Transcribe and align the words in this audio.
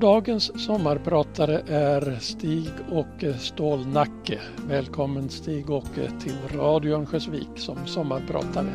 Dagens 0.00 0.64
sommarpratare 0.66 1.62
är 1.68 2.18
Stig-Åke 2.20 3.34
Stålnacke. 3.34 4.40
Välkommen 4.68 5.28
Stig-Åke 5.28 6.10
till 6.20 6.58
Radio 6.58 6.94
Örnsköldsvik 6.94 7.48
som 7.56 7.86
sommarpratare. 7.86 8.72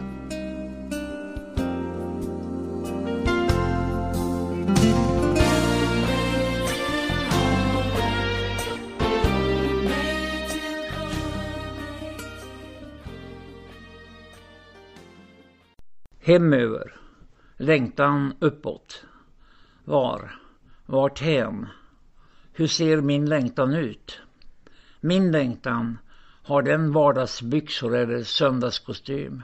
Hemöver. 16.19 16.95
Längtan 17.57 18.33
uppåt. 18.39 19.03
Var? 19.85 20.40
Varthän? 20.91 21.67
Hur 22.53 22.67
ser 22.67 23.01
min 23.01 23.29
längtan 23.29 23.73
ut? 23.73 24.19
Min 25.01 25.31
längtan, 25.31 25.97
har 26.43 26.61
den 26.61 26.91
vardagsbyxor 26.91 27.95
eller 27.95 28.23
söndagskostym? 28.23 29.43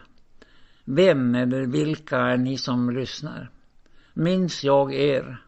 Vem 0.86 1.36
eller 1.36 1.66
vilka 1.66 2.17
är 2.17 2.38
ni 2.38 2.58
som 2.58 2.89
lyssnar? 2.89 3.49
Minns 4.13 4.63
jag 4.63 4.94
er? 4.94 5.41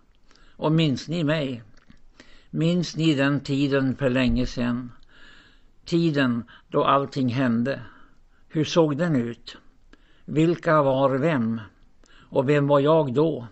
Och 0.55 0.71
minns 0.71 1.07
ni 1.07 1.23
mig? 1.23 1.63
Minns 2.49 2.95
ni 2.95 3.15
den 3.15 3.39
tiden 3.39 3.95
för 3.95 4.09
länge 4.09 4.45
sedan? 4.45 4.91
Tiden 5.85 6.43
då 6.67 6.83
allting 6.83 7.29
hände. 7.29 7.81
Hur 8.47 8.63
såg 8.63 8.97
den 8.97 9.15
ut? 9.15 9.57
Vilka 10.25 10.81
var 10.81 11.17
vem? 11.17 11.61
Och 12.19 12.49
vem 12.49 12.67
var 12.67 12.79
jag 12.79 13.13
då? 13.13 13.47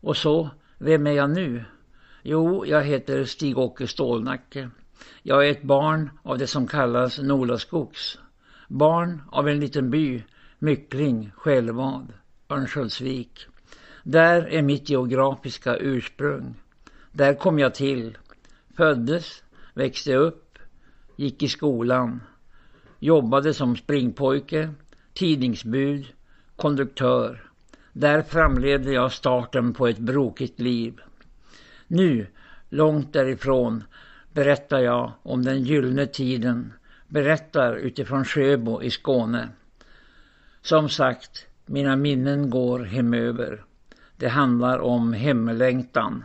Och 0.00 0.16
så, 0.16 0.50
vem 0.84 1.06
är 1.06 1.12
jag 1.12 1.30
nu? 1.30 1.64
Jo, 2.22 2.66
jag 2.66 2.82
heter 2.82 3.24
Stig-Åke 3.24 3.86
Stålnacke. 3.86 4.70
Jag 5.22 5.46
är 5.46 5.50
ett 5.50 5.62
barn 5.62 6.10
av 6.22 6.38
det 6.38 6.46
som 6.46 6.66
kallas 6.66 7.18
Nolaskogs. 7.18 8.18
Barn 8.68 9.22
av 9.30 9.48
en 9.48 9.60
liten 9.60 9.90
by, 9.90 10.22
Myckling, 10.58 11.32
Självad, 11.36 12.12
Örnsköldsvik. 12.48 13.46
Där 14.02 14.42
är 14.42 14.62
mitt 14.62 14.90
geografiska 14.90 15.76
ursprung. 15.76 16.54
Där 17.12 17.34
kom 17.34 17.58
jag 17.58 17.74
till. 17.74 18.18
Föddes, 18.76 19.42
växte 19.74 20.14
upp, 20.14 20.58
gick 21.16 21.42
i 21.42 21.48
skolan. 21.48 22.20
Jobbade 22.98 23.54
som 23.54 23.76
springpojke, 23.76 24.70
tidningsbud, 25.12 26.06
konduktör. 26.56 27.50
Där 27.96 28.22
framledde 28.22 28.92
jag 28.92 29.12
starten 29.12 29.74
på 29.74 29.86
ett 29.86 29.98
brokigt 29.98 30.60
liv. 30.60 31.00
Nu, 31.86 32.26
långt 32.68 33.12
därifrån, 33.12 33.84
berättar 34.32 34.78
jag 34.78 35.12
om 35.22 35.44
den 35.44 35.62
gyllene 35.62 36.06
tiden, 36.06 36.72
berättar 37.08 37.76
utifrån 37.76 38.24
Sjöbo 38.24 38.82
i 38.82 38.90
Skåne. 38.90 39.48
Som 40.62 40.88
sagt, 40.88 41.46
mina 41.66 41.96
minnen 41.96 42.50
går 42.50 42.80
hemöver. 42.80 43.64
Det 44.16 44.28
handlar 44.28 44.78
om 44.78 45.12
hemlängtan. 45.12 46.24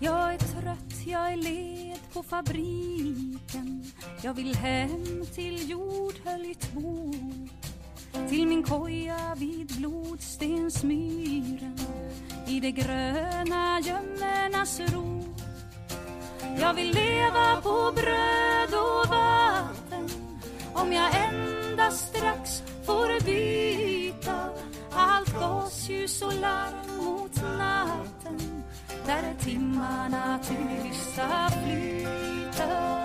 Jag 0.00 0.34
är 0.34 0.38
trött, 0.38 1.06
jag 1.06 1.32
är 1.32 1.36
led 1.36 1.98
på 2.12 2.22
fabriken. 2.22 3.84
Jag 4.22 4.34
vill 4.34 4.54
hem 4.54 5.26
till 5.34 5.70
jordhöljt 5.70 6.72
bo 6.72 7.14
Till 8.28 8.46
min 8.46 8.62
koja 8.62 9.34
vid 9.36 9.76
blodstensmyren. 9.76 11.78
I 12.46 12.60
de 12.60 12.72
gröna 12.72 13.80
gömmornas 13.80 14.80
ro. 14.80 15.24
Jag 16.60 16.74
vill 16.74 16.94
leva 16.94 17.60
på 17.62 17.92
bröd 17.94 18.74
och 18.74 19.08
vatten. 19.08 20.08
Om 20.72 20.92
jag 20.92 21.10
endast 21.14 22.08
strax 22.08 22.62
får 22.86 23.24
byta 23.24 24.50
allt 24.92 25.40
gasljus 25.40 26.22
och 26.22 26.34
larm 26.34 26.77
där 29.08 29.34
timmarna 29.38 30.38
tysta 30.38 31.50
flyter. 31.50 32.98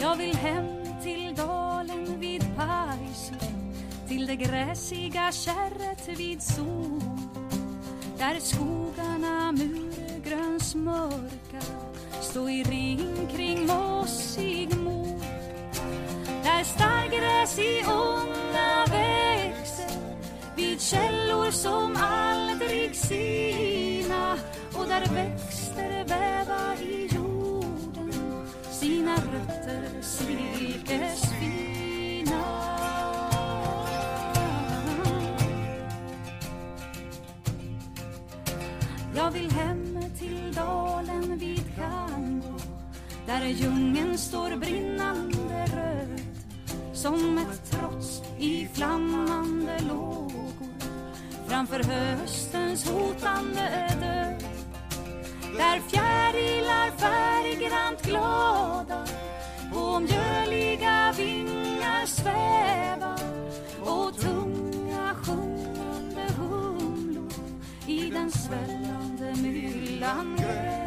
Jag 0.00 0.16
vill 0.16 0.36
hem 0.36 0.66
till 1.02 1.34
dalen 1.34 2.20
vid 2.20 2.56
Pajsö 2.56 3.34
till 4.08 4.26
det 4.26 4.36
gräsiga 4.36 5.32
kärret 5.32 6.08
vid 6.18 6.42
sol 6.42 7.00
där 8.18 8.40
skogarna 8.40 9.52
murgrönsmörka 9.52 11.60
stå 12.20 12.48
i 12.48 12.62
ring 12.62 13.28
kring 13.36 13.66
mossig 13.66 14.76
mor. 14.76 15.20
Där 16.44 16.64
starrgräs 16.64 17.58
i 17.58 17.84
ån 17.88 18.23
som 21.64 21.96
aldrig 21.96 22.96
sina 22.96 24.38
och 24.72 24.86
där 24.88 25.14
växter 25.14 26.04
väva 26.04 26.74
i 26.76 27.08
jorden 27.14 28.12
sina 28.70 29.16
rötter 29.16 29.88
silkesfina. 30.00 31.24
Jag 39.16 39.30
vill 39.30 39.50
hem 39.50 39.98
till 40.18 40.52
dalen 40.54 41.38
vid 41.38 41.64
Kango 41.76 42.58
där 43.26 43.46
djungeln 43.46 44.18
står 44.18 44.56
brinnande 44.56 45.66
röd 45.66 46.20
som 46.92 47.38
ett 47.38 47.70
trots 47.70 48.22
i 48.38 48.68
flamman 48.74 49.43
framför 51.54 51.82
höstens 51.84 52.90
hotande 52.90 53.88
död 54.00 54.44
där 55.56 55.80
fjärilar 55.88 56.90
färggrant 56.98 58.02
glada 58.02 59.06
på 59.72 60.00
mjöliga 60.00 61.12
vingar 61.16 62.06
svävar 62.06 63.20
och 63.80 64.16
tunga 64.16 65.14
sjungande 65.14 66.26
humlor 66.36 67.32
i 67.86 68.10
den 68.10 68.30
svällande 68.30 69.34
myllan 69.42 70.36
gräver. 70.36 70.83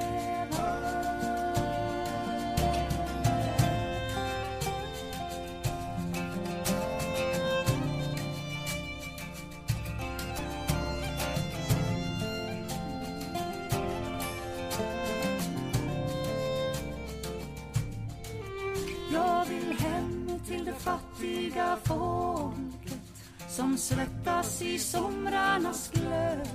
Som 23.57 23.77
svettas 23.77 24.61
i 24.61 24.79
somrarnas 24.79 25.91
glöd 25.93 26.47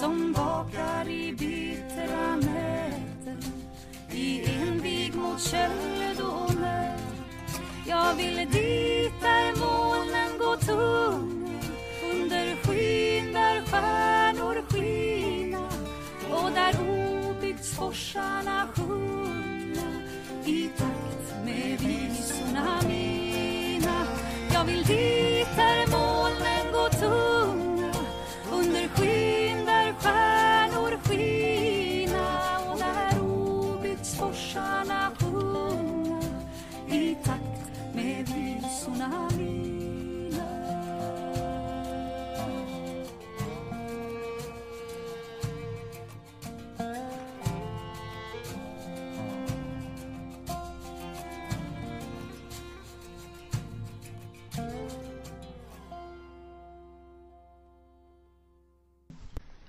som 0.00 0.32
bakar 0.32 1.08
i 1.08 1.32
bittra 1.32 2.36
nätter 2.36 3.36
i 4.10 4.44
envig 4.44 5.14
mot 5.14 5.40
köld 5.40 6.20
och 6.20 6.54
nöd. 6.54 7.00
Jag 7.86 8.14
vill 8.14 8.36
dit 8.36 9.12
där 9.20 9.60
molnen 9.60 10.38
går 10.38 10.56
tunga 10.56 11.60
under 12.12 12.56
skyn 12.56 13.32
där 13.32 13.62
stjärnor 13.66 14.62
skina 14.70 15.68
och 16.30 16.50
där 16.50 16.74
obygdsforsarna 17.30 18.68
sjunga 18.74 18.93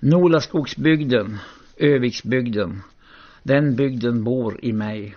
Nolaskogsbygden, 0.08 1.38
Öviksbygden, 1.76 2.82
den 3.42 3.76
bygden 3.76 4.24
bor 4.24 4.64
i 4.64 4.72
mig. 4.72 5.16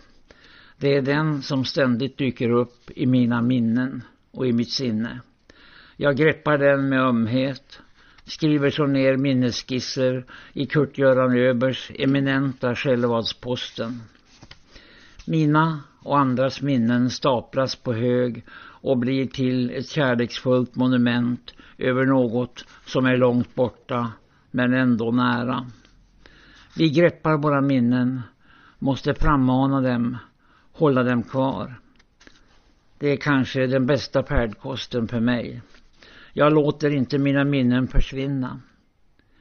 Det 0.77 0.95
är 0.95 1.01
den 1.01 1.41
som 1.41 1.65
ständigt 1.65 2.17
dyker 2.17 2.49
upp 2.49 2.91
i 2.95 3.05
mina 3.05 3.41
minnen 3.41 4.03
och 4.31 4.47
i 4.47 4.53
mitt 4.53 4.71
sinne. 4.71 5.19
Jag 5.97 6.17
greppar 6.17 6.57
den 6.57 6.89
med 6.89 6.99
ömhet, 7.01 7.79
skriver 8.25 8.69
så 8.69 8.85
ner 8.85 9.17
minnesskisser 9.17 10.25
i 10.53 10.65
Kurt-Göran 10.65 11.37
Öbers 11.37 11.91
eminenta 11.95 12.75
Självadsposten. 12.75 14.01
Mina 15.25 15.79
och 15.99 16.19
andras 16.19 16.61
minnen 16.61 17.09
staplas 17.09 17.75
på 17.75 17.93
hög 17.93 18.43
och 18.59 18.97
blir 18.97 19.25
till 19.25 19.69
ett 19.69 19.89
kärleksfullt 19.89 20.75
monument 20.75 21.53
över 21.77 22.05
något 22.05 22.65
som 22.85 23.05
är 23.05 23.17
långt 23.17 23.55
borta 23.55 24.11
men 24.51 24.73
ändå 24.73 25.11
nära. 25.11 25.65
Vi 26.77 26.89
greppar 26.89 27.37
våra 27.37 27.61
minnen, 27.61 28.21
måste 28.79 29.13
frammana 29.13 29.81
dem, 29.81 30.17
hålla 30.71 31.03
dem 31.03 31.23
kvar. 31.23 31.79
Det 32.97 33.07
är 33.07 33.17
kanske 33.17 33.67
den 33.67 33.85
bästa 33.85 34.23
färdkosten 34.23 35.07
för 35.07 35.19
mig. 35.19 35.61
Jag 36.33 36.53
låter 36.53 36.89
inte 36.89 37.17
mina 37.17 37.43
minnen 37.43 37.87
försvinna. 37.87 38.61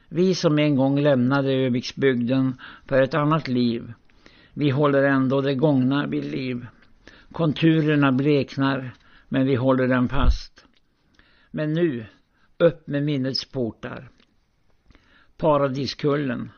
Vi 0.09 0.35
som 0.35 0.59
en 0.59 0.77
gång 0.77 1.01
lämnade 1.01 1.53
Öviksbygden 1.53 2.55
för 2.87 3.03
ett 3.03 3.15
annat 3.15 3.49
liv, 3.49 3.93
vi 4.55 4.71
håller 4.71 5.03
ändå 5.03 5.41
det 5.41 5.55
gångna 5.55 6.07
vid 6.07 6.25
liv. 6.25 6.67
Konturerna 7.33 8.13
bleknar, 8.13 8.95
men 9.29 9.47
vi 9.47 9.55
håller 9.55 9.89
den 9.89 10.09
fast. 10.09 10.67
Men 11.51 11.73
nu, 11.73 12.07
upp 12.59 12.87
med 12.87 13.03
minnets 13.03 13.45
portar. 13.45 14.09
Paradiskullen, 15.39 16.51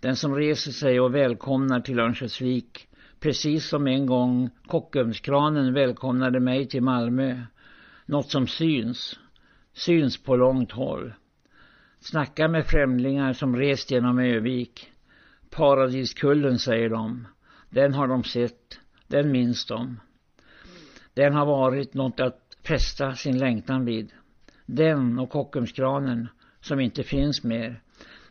den 0.00 0.16
som 0.16 0.34
reser 0.34 0.72
sig 0.72 1.00
och 1.00 1.14
välkomnar 1.14 1.80
till 1.80 1.98
Örnsköldsvik, 1.98 2.88
precis 3.20 3.68
som 3.68 3.86
en 3.86 4.06
gång 4.06 4.50
Kockumskranen 4.66 5.74
välkomnade 5.74 6.40
mig 6.40 6.68
till 6.68 6.82
Malmö. 6.82 7.40
Något 8.06 8.30
som 8.30 8.46
syns, 8.46 9.18
syns 9.72 10.22
på 10.22 10.36
långt 10.36 10.72
håll. 10.72 11.14
Snacka 12.00 12.48
med 12.48 12.66
främlingar 12.66 13.32
som 13.32 13.56
rest 13.56 13.90
genom 13.90 14.18
Övik. 14.18 14.92
Paradiskullen, 15.50 16.58
säger 16.58 16.90
de. 16.90 17.26
Den 17.70 17.94
har 17.94 18.08
de 18.08 18.24
sett, 18.24 18.80
den 19.06 19.32
minns 19.32 19.66
de. 19.66 20.00
Den 21.14 21.34
har 21.34 21.46
varit 21.46 21.94
något 21.94 22.20
att 22.20 22.56
fästa 22.66 23.14
sin 23.14 23.38
längtan 23.38 23.84
vid. 23.84 24.12
Den 24.66 25.18
och 25.18 25.30
Kockumskranen 25.30 26.28
som 26.60 26.80
inte 26.80 27.02
finns 27.02 27.44
mer. 27.44 27.83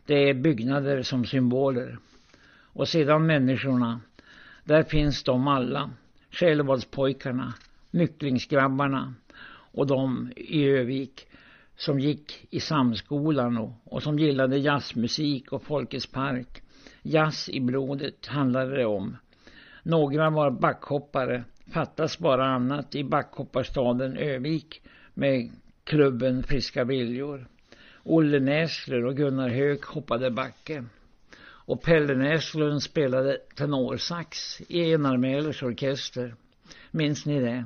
Det 0.05 0.29
är 0.29 0.33
byggnader 0.33 1.01
som 1.01 1.25
symboler. 1.25 1.97
Och 2.73 2.87
sedan 2.87 3.25
människorna. 3.25 4.01
Där 4.63 4.83
finns 4.83 5.23
de 5.23 5.47
alla. 5.47 5.89
Självvaldspojkarna, 6.31 7.53
nycklingsgrabbarna 7.91 9.13
och 9.73 9.87
de 9.87 10.31
i 10.35 10.65
Övik 10.65 11.27
som 11.75 11.99
gick 11.99 12.47
i 12.49 12.59
samskolan 12.59 13.57
och, 13.57 13.71
och 13.83 14.03
som 14.03 14.19
gillade 14.19 14.57
jazzmusik 14.57 15.51
och 15.51 15.63
Folkets 15.63 16.07
park. 16.07 16.61
Jazz 17.01 17.49
i 17.49 17.59
blodet 17.59 18.25
handlade 18.25 18.75
det 18.75 18.85
om. 18.85 19.17
Några 19.83 20.29
var 20.29 20.51
backhoppare, 20.51 21.43
fattas 21.71 22.19
bara 22.19 22.45
annat 22.45 22.95
i 22.95 23.03
backhopparstaden 23.03 24.17
Övik 24.17 24.81
med 25.13 25.51
klubben 25.83 26.43
Friska 26.43 26.83
viljor. 26.83 27.47
Olle 28.03 28.39
Näsler 28.39 29.05
och 29.05 29.17
Gunnar 29.17 29.49
Hög 29.49 29.85
hoppade 29.85 30.31
backe. 30.31 30.83
Och 31.65 31.83
Pelle 31.83 32.15
Näslund 32.15 32.83
spelade 32.83 33.37
tenorsax 33.55 34.61
i 34.61 34.91
Enarmälers 34.91 35.63
orkester. 35.63 36.35
Minns 36.91 37.25
ni 37.25 37.39
det? 37.39 37.65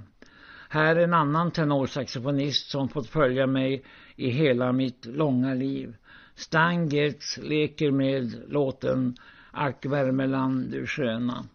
Här 0.69 0.95
är 0.95 1.03
en 1.03 1.13
annan 1.13 1.51
tenorsaxofonist 1.51 2.69
som 2.69 2.89
fått 2.89 3.09
följa 3.09 3.47
mig 3.47 3.83
i 4.15 4.29
hela 4.29 4.71
mitt 4.71 5.05
långa 5.05 5.53
liv. 5.53 5.95
Stangertz 6.35 7.37
leker 7.37 7.91
med 7.91 8.43
låten 8.47 9.15
Ack 9.51 9.85
Värmeland 9.85 10.71
du 10.71 10.87
sköna. 10.87 11.45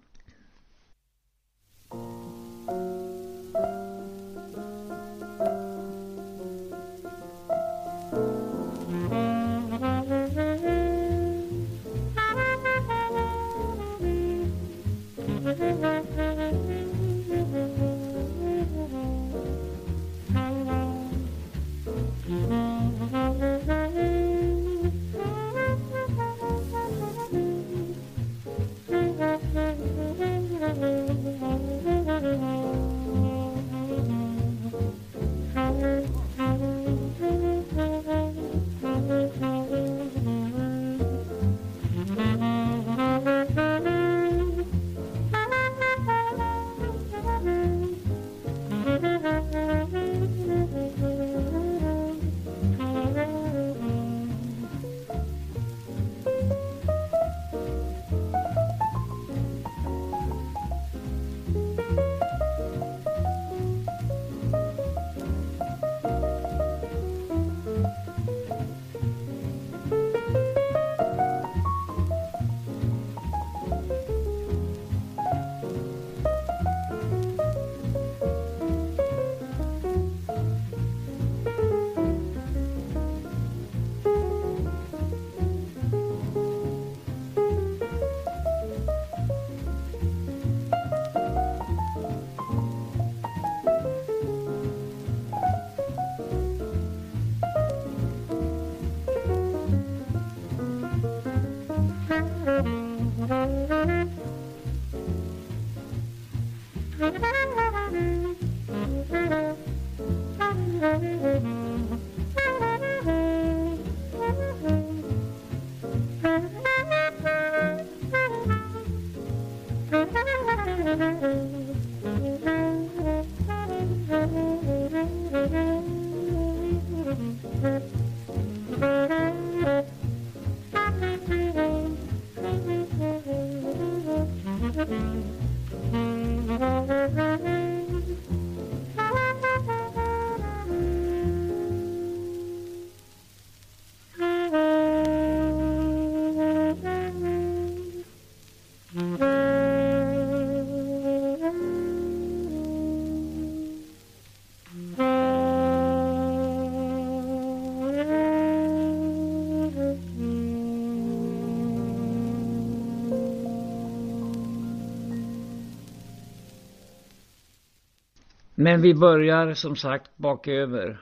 Men 168.62 168.82
vi 168.82 168.94
börjar 168.94 169.54
som 169.54 169.76
sagt 169.76 170.16
baköver. 170.16 171.00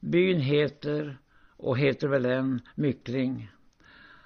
Byn 0.00 0.40
heter, 0.40 1.18
och 1.56 1.78
heter 1.78 2.08
väl 2.08 2.26
än, 2.26 2.60
Myckling. 2.74 3.50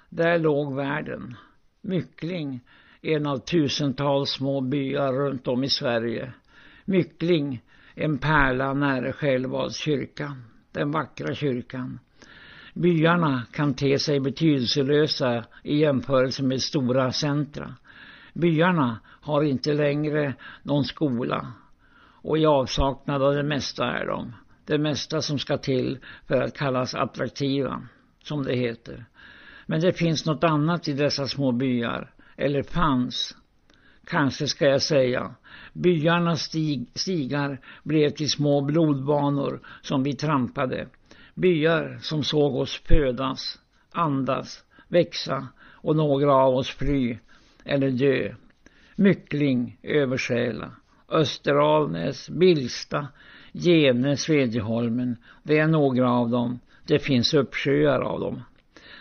Där 0.09 0.39
låg 0.39 0.75
världen. 0.75 1.35
Myckling, 1.81 2.59
en 3.01 3.27
av 3.27 3.37
tusentals 3.37 4.29
små 4.29 4.61
byar 4.61 5.13
runt 5.13 5.47
om 5.47 5.63
i 5.63 5.69
Sverige. 5.69 6.33
Myckling, 6.85 7.61
en 7.95 8.17
pärla 8.17 8.73
nära 8.73 9.13
Självads 9.13 9.77
kyrka, 9.77 10.35
den 10.71 10.91
vackra 10.91 11.35
kyrkan. 11.35 11.99
Byarna 12.73 13.43
kan 13.51 13.73
te 13.73 13.99
sig 13.99 14.19
betydelselösa 14.19 15.45
i 15.63 15.77
jämförelse 15.77 16.43
med 16.43 16.61
stora 16.61 17.11
centra. 17.11 17.75
Byarna 18.33 18.99
har 19.05 19.43
inte 19.43 19.73
längre 19.73 20.33
någon 20.63 20.83
skola 20.83 21.53
och 22.23 22.37
i 22.37 22.45
avsaknad 22.45 23.23
av 23.23 23.33
det 23.35 23.43
mesta 23.43 23.85
är 23.85 24.05
de. 24.05 24.33
Det 24.65 24.77
mesta 24.77 25.21
som 25.21 25.39
ska 25.39 25.57
till 25.57 25.99
för 26.27 26.41
att 26.41 26.57
kallas 26.57 26.95
attraktiva, 26.95 27.87
som 28.23 28.43
det 28.43 28.55
heter. 28.55 29.05
Men 29.65 29.81
det 29.81 29.93
finns 29.93 30.25
något 30.25 30.43
annat 30.43 30.87
i 30.87 30.93
dessa 30.93 31.27
små 31.27 31.51
byar, 31.51 32.13
eller 32.37 32.63
fanns. 32.63 33.37
Kanske 34.05 34.47
ska 34.47 34.65
jag 34.65 34.81
säga. 34.81 35.35
Byarnas 35.73 36.41
stig, 36.41 36.87
stigar 36.93 37.59
blev 37.83 38.09
till 38.09 38.29
små 38.29 38.61
blodbanor 38.61 39.59
som 39.81 40.03
vi 40.03 40.13
trampade. 40.13 40.87
Byar 41.35 41.97
som 42.01 42.23
såg 42.23 42.55
oss 42.55 42.81
födas, 42.85 43.59
andas, 43.91 44.63
växa 44.87 45.47
och 45.59 45.95
några 45.95 46.33
av 46.33 46.55
oss 46.55 46.69
fly 46.69 47.17
eller 47.65 47.91
dö. 47.91 48.35
Myckling, 48.95 49.77
översäla 49.83 50.71
Österalnäs, 51.09 52.29
Bilsta, 52.29 53.07
Gene, 53.51 54.17
Svedjeholmen. 54.17 55.17
Det 55.43 55.57
är 55.57 55.67
några 55.67 56.11
av 56.11 56.29
dem. 56.29 56.59
Det 56.87 56.99
finns 56.99 57.33
uppsjöar 57.33 58.01
av 58.01 58.19
dem. 58.19 58.41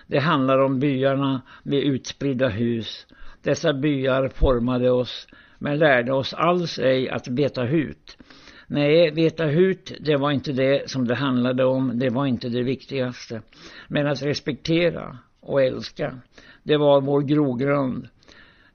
Det 0.07 0.19
handlar 0.19 0.59
om 0.59 0.79
byarna 0.79 1.43
med 1.63 1.79
utspridda 1.79 2.49
hus. 2.49 3.07
Dessa 3.43 3.73
byar 3.73 4.29
formade 4.29 4.91
oss 4.91 5.29
men 5.59 5.79
lärde 5.79 6.13
oss 6.13 6.35
alls 6.35 6.79
ej 6.79 7.09
att 7.09 7.29
veta 7.29 7.63
hut. 7.63 8.19
Nej, 8.67 9.11
veta 9.11 9.45
hut, 9.45 9.93
det 10.01 10.17
var 10.17 10.31
inte 10.31 10.53
det 10.53 10.91
som 10.91 11.07
det 11.07 11.15
handlade 11.15 11.65
om. 11.65 11.99
Det 11.99 12.11
var 12.11 12.27
inte 12.27 12.49
det 12.49 12.63
viktigaste. 12.63 13.43
Men 13.89 14.07
att 14.07 14.23
respektera 14.23 15.19
och 15.41 15.63
älska, 15.63 16.19
det 16.63 16.77
var 16.77 17.01
vår 17.01 17.23
grogrund. 17.23 18.09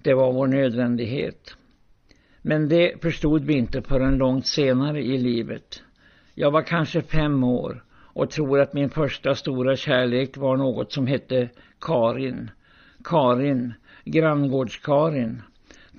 Det 0.04 0.14
var 0.14 0.34
vår 0.34 0.48
nödvändighet. 0.48 1.58
Men 2.48 2.70
det 2.70 3.02
förstod 3.02 3.46
vi 3.46 3.54
inte 3.54 3.82
förrän 3.82 4.18
långt 4.18 4.48
senare 4.48 5.02
i 5.02 5.18
livet. 5.18 5.84
Jag 6.36 6.52
var 6.52 6.62
kanske 6.62 7.02
fem 7.02 7.44
år 7.44 7.84
och 7.94 8.30
tror 8.30 8.60
att 8.60 8.74
min 8.74 8.90
första 8.90 9.36
stora 9.36 9.76
kärlek 9.76 10.38
var 10.38 10.58
något 10.58 10.92
som 10.92 11.08
hette 11.08 11.50
Karin. 11.82 12.52
Karin, 13.04 13.74
granngårds-Karin. 14.06 15.42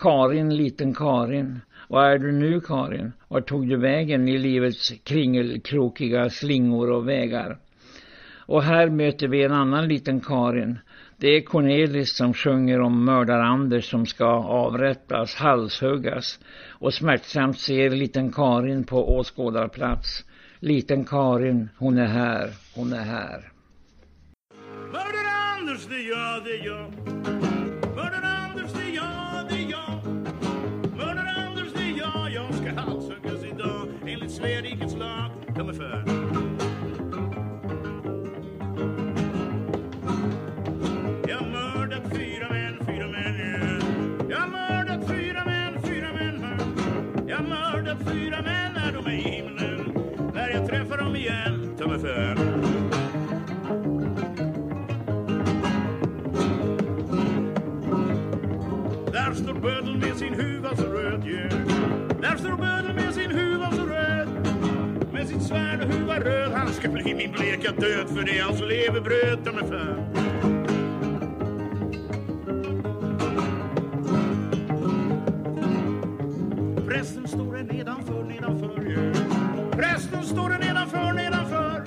Karin, 0.00 0.56
liten 0.56 0.94
Karin. 0.94 1.60
Vad 1.88 2.12
är 2.12 2.18
du 2.18 2.32
nu 2.32 2.60
Karin? 2.60 3.12
Var 3.28 3.40
tog 3.40 3.68
du 3.68 3.76
vägen 3.76 4.28
i 4.28 4.38
livets 4.38 4.92
kringelkrokiga 5.04 6.30
slingor 6.30 6.90
och 6.90 7.08
vägar? 7.08 7.58
Och 8.46 8.62
här 8.62 8.90
möter 8.90 9.28
vi 9.28 9.44
en 9.44 9.52
annan 9.52 9.88
liten 9.88 10.20
Karin. 10.20 10.78
Det 11.20 11.28
är 11.28 11.40
Cornelis 11.40 12.16
som 12.16 12.34
sjunger 12.34 12.80
om 12.80 13.04
mördar-Anders 13.04 13.90
som 13.90 14.06
ska 14.06 14.24
avrättas, 14.26 15.34
halshuggas. 15.34 16.38
Och 16.68 16.94
smärtsamt 16.94 17.58
ser 17.58 17.90
liten 17.90 18.32
Karin 18.32 18.84
på 18.84 19.16
åskådarplats. 19.18 20.24
Liten 20.60 21.04
Karin, 21.04 21.68
hon 21.78 21.98
är 21.98 22.06
här, 22.06 22.50
hon 22.74 22.92
är 22.92 23.04
här. 23.04 23.52
Mördar-Anders, 24.92 25.86
det 25.88 25.94
är 25.94 26.08
jag, 26.08 26.44
det 26.44 26.50
är 26.50 26.66
jag. 26.66 27.17
Min 67.18 67.32
bleka 67.32 67.72
död 67.72 68.08
för 68.08 68.22
det 68.22 68.38
är 68.38 68.42
hans 68.42 68.60
levebröd, 68.60 69.44
ta 69.44 69.52
mig 69.52 69.68
för. 69.68 69.94
Prästen 76.86 77.28
står 77.28 77.56
där 77.56 77.62
nedanför, 77.62 78.24
nedanför, 78.24 78.82
ju. 78.82 79.12
Prästen 79.70 80.22
står 80.22 80.48
där 80.48 80.58
nedanför, 80.58 81.12
nedanför. 81.12 81.84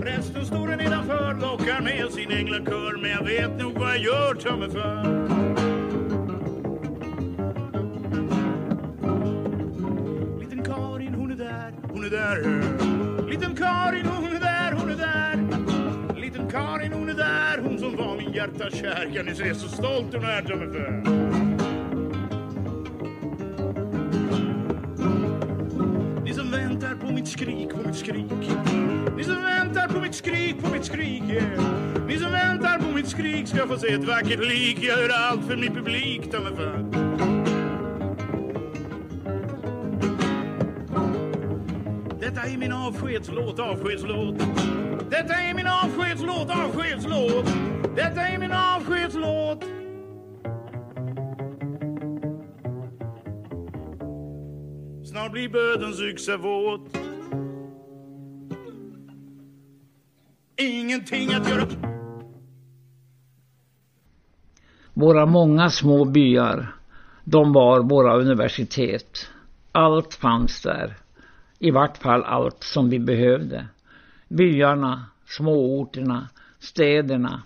Prästen 0.00 0.46
står 0.46 0.68
där 0.68 0.76
nedanför, 0.76 1.34
lockar 1.40 1.80
med 1.80 2.12
sin 2.12 2.30
änglakör. 2.30 2.98
Men 3.02 3.10
jag 3.10 3.24
vet 3.24 3.60
nog 3.60 3.78
vad 3.78 3.88
jag 3.88 3.98
gör, 3.98 4.34
ta 4.34 4.56
mig 4.56 4.70
för. 4.70 5.11
Kär. 18.82 19.10
Kan 19.14 19.26
ni 19.26 19.34
se 19.34 19.54
så 19.54 19.68
stolt 19.68 20.14
hon 20.14 20.24
är, 20.24 20.42
ta 20.42 20.56
mig 20.56 20.68
för. 20.72 20.90
Ni 26.24 26.34
som 26.34 26.50
väntar 26.50 26.94
på 26.94 27.12
mitt 27.12 27.28
skrik, 27.28 27.70
på 27.70 27.88
mitt 27.88 27.96
skrik. 27.96 28.50
Ni 29.16 29.24
som 29.24 29.42
väntar 29.42 29.88
på 29.88 30.00
mitt 30.00 30.14
skrik, 30.14 30.62
på 30.62 30.72
mitt 30.72 30.84
skrik. 30.84 31.22
Yeah. 31.28 31.62
Ni 32.06 32.18
som 32.18 32.32
väntar 32.32 32.78
på 32.78 32.94
mitt 32.94 33.08
skrik 33.08 33.48
ska 33.48 33.66
få 33.66 33.76
se 33.78 33.92
ett 33.92 34.04
vackert 34.04 34.40
lik. 34.40 34.78
Jag 34.80 35.00
gör 35.00 35.08
allt 35.08 35.46
för 35.46 35.56
min 35.56 35.74
publik, 35.74 36.30
ta 36.30 36.40
mig 36.40 36.56
för. 36.56 36.84
Detta 42.20 42.40
är 42.40 42.56
min 42.58 42.72
avskedslåt, 42.72 43.58
avskedslåt. 43.58 44.38
Detta 45.10 45.34
är 45.34 45.54
min 45.54 45.61
blir 55.32 55.48
bödens 55.48 56.00
yxa 56.00 56.36
våt. 56.36 56.96
Ingenting 60.56 61.34
att 61.34 61.48
göra 61.48 61.66
Våra 64.94 65.26
många 65.26 65.70
små 65.70 66.04
byar, 66.04 66.74
de 67.24 67.52
var 67.52 67.80
våra 67.82 68.16
universitet. 68.16 69.28
Allt 69.72 70.14
fanns 70.14 70.62
där. 70.62 70.96
I 71.58 71.70
vart 71.70 71.98
fall 71.98 72.24
allt 72.24 72.62
som 72.62 72.90
vi 72.90 72.98
behövde. 72.98 73.66
Byarna, 74.28 75.04
småorterna, 75.26 76.28
städerna, 76.58 77.42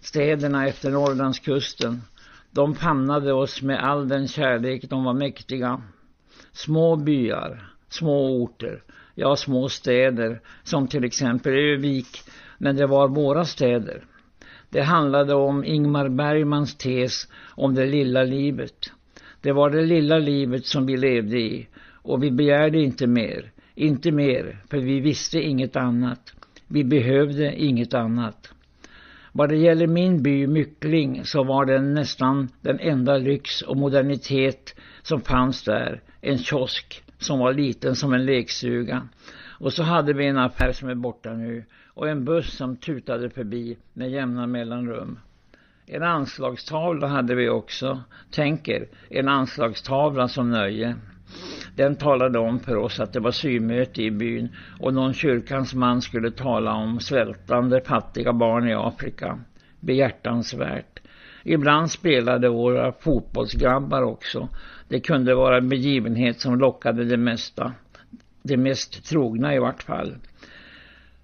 städerna 0.00 0.68
efter 0.68 0.90
Norrlandskusten. 0.90 2.02
De 2.50 2.74
famnade 2.74 3.32
oss 3.32 3.62
med 3.62 3.84
all 3.84 4.08
den 4.08 4.28
kärlek 4.28 4.84
de 4.90 5.04
var 5.04 5.14
mäktiga. 5.14 5.82
Små 6.52 6.96
byar, 6.96 7.72
små 7.88 8.42
orter, 8.42 8.82
ja 9.14 9.36
små 9.36 9.68
städer 9.68 10.40
som 10.62 10.88
till 10.88 11.04
exempel 11.04 11.52
Övik, 11.52 12.22
men 12.58 12.76
det 12.76 12.86
var 12.86 13.08
våra 13.08 13.44
städer. 13.44 14.04
Det 14.70 14.82
handlade 14.82 15.34
om 15.34 15.64
Ingmar 15.64 16.08
Bergmans 16.08 16.76
tes 16.76 17.28
om 17.54 17.74
det 17.74 17.86
lilla 17.86 18.22
livet. 18.22 18.92
Det 19.40 19.52
var 19.52 19.70
det 19.70 19.82
lilla 19.82 20.18
livet 20.18 20.66
som 20.66 20.86
vi 20.86 20.96
levde 20.96 21.38
i 21.38 21.68
och 22.02 22.22
vi 22.22 22.30
begärde 22.30 22.78
inte 22.80 23.06
mer, 23.06 23.52
inte 23.74 24.12
mer 24.12 24.62
för 24.70 24.78
vi 24.78 25.00
visste 25.00 25.40
inget 25.40 25.76
annat. 25.76 26.32
Vi 26.66 26.84
behövde 26.84 27.54
inget 27.54 27.94
annat. 27.94 28.52
Vad 29.32 29.48
det 29.48 29.56
gäller 29.56 29.86
min 29.86 30.22
by 30.22 30.46
Myckling 30.46 31.24
så 31.24 31.44
var 31.44 31.64
den 31.64 31.94
nästan 31.94 32.48
den 32.60 32.80
enda 32.80 33.16
lyx 33.16 33.62
och 33.62 33.76
modernitet 33.76 34.74
som 35.02 35.20
fanns 35.20 35.64
där. 35.64 36.02
En 36.20 36.38
kiosk, 36.38 37.02
som 37.18 37.38
var 37.38 37.52
liten 37.52 37.96
som 37.96 38.12
en 38.12 38.24
lekstuga. 38.24 39.08
Och 39.60 39.72
så 39.72 39.82
hade 39.82 40.12
vi 40.12 40.26
en 40.26 40.38
affär 40.38 40.72
som 40.72 40.88
är 40.88 40.94
borta 40.94 41.32
nu 41.32 41.64
och 41.86 42.08
en 42.08 42.24
buss 42.24 42.56
som 42.56 42.76
tutade 42.76 43.30
förbi 43.30 43.78
med 43.92 44.10
jämna 44.10 44.46
mellanrum. 44.46 45.18
En 45.86 46.02
anslagstavla 46.02 47.06
hade 47.06 47.34
vi 47.34 47.48
också. 47.48 48.02
Tänker, 48.30 48.88
en 49.08 49.28
anslagstavla 49.28 50.28
som 50.28 50.50
nöje. 50.50 50.96
Den 51.76 51.96
talade 51.96 52.38
om 52.38 52.60
för 52.60 52.76
oss 52.76 53.00
att 53.00 53.12
det 53.12 53.20
var 53.20 53.30
symöte 53.30 54.02
i 54.02 54.10
byn 54.10 54.48
och 54.80 54.94
någon 54.94 55.14
kyrkans 55.14 55.74
man 55.74 56.02
skulle 56.02 56.30
tala 56.30 56.74
om 56.74 57.00
svältande 57.00 57.80
fattiga 57.80 58.32
barn 58.32 58.68
i 58.68 58.74
Afrika. 58.74 59.40
Behjärtansvärt. 59.80 60.99
Ibland 61.44 61.90
spelade 61.90 62.48
våra 62.48 62.92
fotbollsgrabbar 62.92 64.02
också. 64.02 64.48
Det 64.88 65.00
kunde 65.00 65.34
vara 65.34 65.56
en 65.56 65.68
begivenhet 65.68 66.40
som 66.40 66.58
lockade 66.58 67.04
det 67.04 67.16
mesta. 67.16 67.72
Det 68.42 68.56
mest 68.56 69.04
trogna 69.08 69.54
i 69.54 69.58
vart 69.58 69.82
fall. 69.82 70.14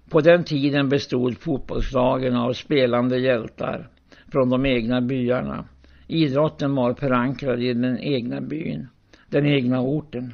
På 0.09 0.21
den 0.21 0.43
tiden 0.43 0.89
bestod 0.89 1.37
fotbollslagen 1.37 2.35
av 2.35 2.53
spelande 2.53 3.19
hjältar 3.19 3.89
från 4.31 4.49
de 4.49 4.65
egna 4.65 5.01
byarna. 5.01 5.65
Idrotten 6.07 6.75
var 6.75 6.93
förankrad 6.93 7.63
i 7.63 7.73
den 7.73 7.99
egna 7.99 8.41
byn, 8.41 8.87
den 9.29 9.45
egna 9.45 9.81
orten. 9.81 10.33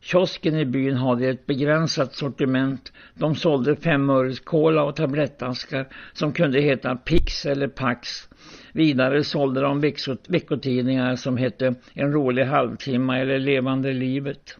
Kiosken 0.00 0.58
i 0.58 0.64
byn 0.64 0.96
hade 0.96 1.28
ett 1.28 1.46
begränsat 1.46 2.14
sortiment. 2.14 2.92
De 3.14 3.34
sålde 3.34 3.76
femöreskola 3.76 4.84
och 4.84 4.96
tablettaskar 4.96 5.88
som 6.12 6.32
kunde 6.32 6.60
heta 6.60 6.96
Pix 6.96 7.46
eller 7.46 7.68
Pax. 7.68 8.28
Vidare 8.76 9.24
sålde 9.24 9.60
de 9.60 9.92
veckotidningar 10.28 11.16
som 11.16 11.36
hette 11.36 11.74
En 11.92 12.12
rolig 12.12 12.44
halvtimme 12.44 13.20
eller 13.20 13.38
Levande 13.38 13.92
livet. 13.92 14.58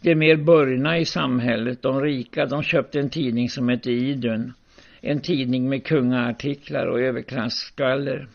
De 0.00 0.14
mer 0.14 0.36
börjna 0.36 0.98
i 0.98 1.04
samhället, 1.04 1.82
de 1.82 2.00
rika, 2.00 2.46
de 2.46 2.62
köpte 2.62 3.00
en 3.00 3.10
tidning 3.10 3.48
som 3.48 3.68
hette 3.68 3.90
Idun. 3.90 4.52
En 5.00 5.20
tidning 5.20 5.68
med 5.68 5.84
kungaartiklar 5.84 6.86
och 6.86 7.00
överklassskvaller. 7.00 8.28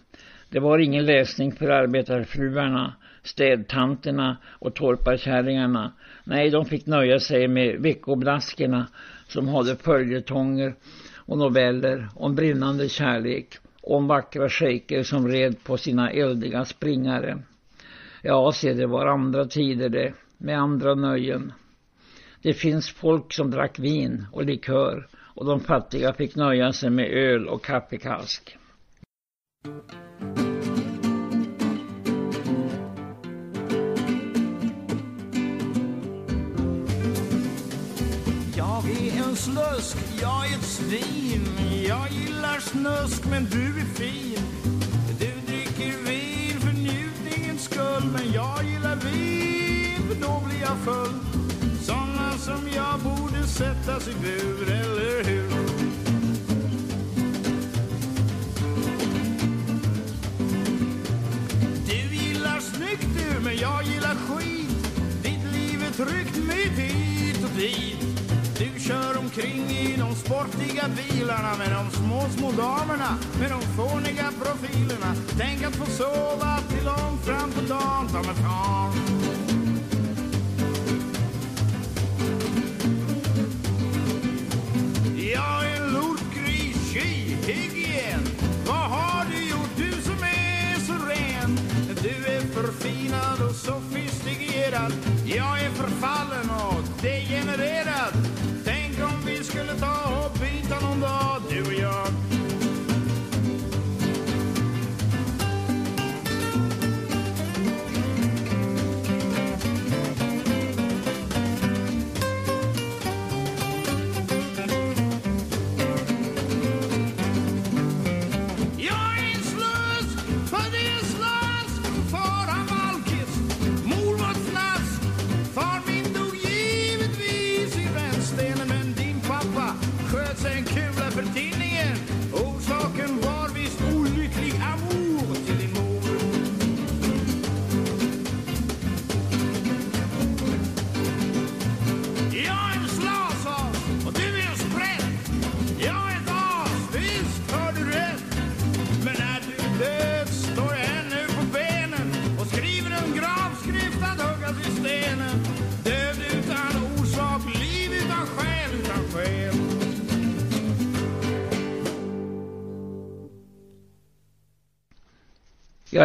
Det 0.49 0.59
var 0.59 0.79
ingen 0.79 1.05
läsning 1.05 1.51
för 1.51 1.69
arbetarfruarna, 1.69 2.93
städtanterna 3.23 4.37
och 4.45 4.75
torparkärringarna. 4.75 5.93
Nej, 6.23 6.49
de 6.49 6.65
fick 6.65 6.85
nöja 6.85 7.19
sig 7.19 7.47
med 7.47 7.81
veckoblaskerna 7.81 8.87
som 9.27 9.47
hade 9.47 9.75
följetonger 9.75 10.73
och 11.15 11.37
noveller 11.37 12.07
om 12.15 12.35
brinnande 12.35 12.89
kärlek 12.89 13.47
om 13.81 14.07
vackra 14.07 14.49
shejker 14.49 15.03
som 15.03 15.27
red 15.27 15.63
på 15.63 15.77
sina 15.77 16.11
eldiga 16.11 16.65
springare. 16.65 17.39
Ja, 18.21 18.51
se 18.51 18.73
det 18.73 18.87
var 18.87 19.07
andra 19.07 19.45
tider 19.45 19.89
det, 19.89 20.13
med 20.37 20.59
andra 20.59 20.95
nöjen. 20.95 21.53
Det 22.41 22.53
finns 22.53 22.89
folk 22.89 23.33
som 23.33 23.51
drack 23.51 23.79
vin 23.79 24.25
och 24.31 24.45
likör 24.45 25.07
och 25.15 25.45
de 25.45 25.59
fattiga 25.59 26.13
fick 26.13 26.35
nöja 26.35 26.73
sig 26.73 26.89
med 26.89 27.11
öl 27.11 27.47
och 27.47 27.63
kaffekask. 27.63 28.57
Jag 38.57 38.89
är 38.89 39.29
en 39.29 39.35
slusk, 39.35 39.97
jag 40.21 40.45
är 40.45 40.55
ett 40.55 40.63
svin 40.63 41.70
jag 41.91 42.11
gillar 42.11 42.59
snusk 42.59 43.25
men 43.25 43.45
du 43.45 43.65
är 43.81 43.85
fin. 43.85 44.43
Du 45.19 45.51
dricker 45.51 45.97
vin 46.05 46.59
för 46.59 46.71
njutningens 46.71 47.63
skull 47.63 48.03
Men 48.13 48.31
jag 48.33 48.63
gillar 48.65 48.95
vin 48.95 50.07
för 50.07 50.15
då 50.21 50.43
blir 50.45 50.61
jag 50.61 50.77
full. 50.77 51.13
Såna 51.81 52.37
som 52.37 52.69
jag 52.75 52.99
borde 52.99 53.47
sättas 53.47 54.07
i 54.07 54.13
bur, 54.13 54.71
eller 54.71 55.23
hur? 55.23 55.49
Du 61.85 62.15
gillar 62.15 62.59
snyggt 62.59 63.07
du, 63.17 63.39
men 63.39 63.57
jag 63.57 63.83
gillar 63.83 64.15
skit. 64.15 64.87
Ditt 65.23 65.53
liv 65.53 65.83
är 65.83 66.05
tryggt 66.05 66.37
med 66.37 66.85
hit 66.85 67.43
och 67.43 67.57
dit 67.57 68.10
omkring 69.31 69.69
i 69.69 69.95
de 69.97 70.15
sportiga 70.15 70.83
bilarna 70.95 71.57
med 71.57 71.71
de 71.71 71.91
små, 71.97 72.29
små 72.37 72.51
damerna 72.51 73.17
med 73.39 73.51
de 73.51 73.61
fåniga 73.61 74.31
profilerna. 74.41 75.15
Tänk 75.37 75.63
att 75.63 75.75
få 75.75 75.85
sova 75.85 76.57
till 76.69 76.85
långt 76.85 77.25
fram 77.25 77.51
på 77.51 77.61
dagen, 77.61 78.07
ta 78.07 78.17
mig 78.17 78.35
fan. 78.35 79.30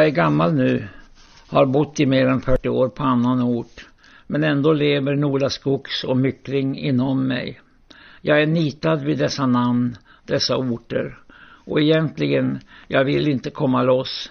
Jag 0.07 0.13
är 0.13 0.17
gammal 0.17 0.55
nu, 0.55 0.89
har 1.49 1.67
bott 1.67 2.01
i 2.01 2.07
mer 2.07 2.27
än 2.27 2.41
40 2.41 2.69
år 2.69 2.89
på 2.89 3.03
annan 3.03 3.43
ort, 3.43 3.89
men 4.27 4.45
ändå 4.45 4.73
lever 4.73 5.17
Nolaskogs 5.17 6.05
och 6.05 6.17
Myckling 6.17 6.79
inom 6.79 7.29
mig. 7.29 7.61
Jag 8.21 8.43
är 8.43 8.47
nitad 8.47 8.97
vid 9.05 9.19
dessa 9.19 9.47
namn, 9.47 9.97
dessa 10.25 10.57
orter, 10.57 11.19
och 11.65 11.81
egentligen, 11.81 12.59
jag 12.89 13.05
vill 13.05 13.29
inte 13.29 13.51
komma 13.51 13.83
loss. 13.83 14.31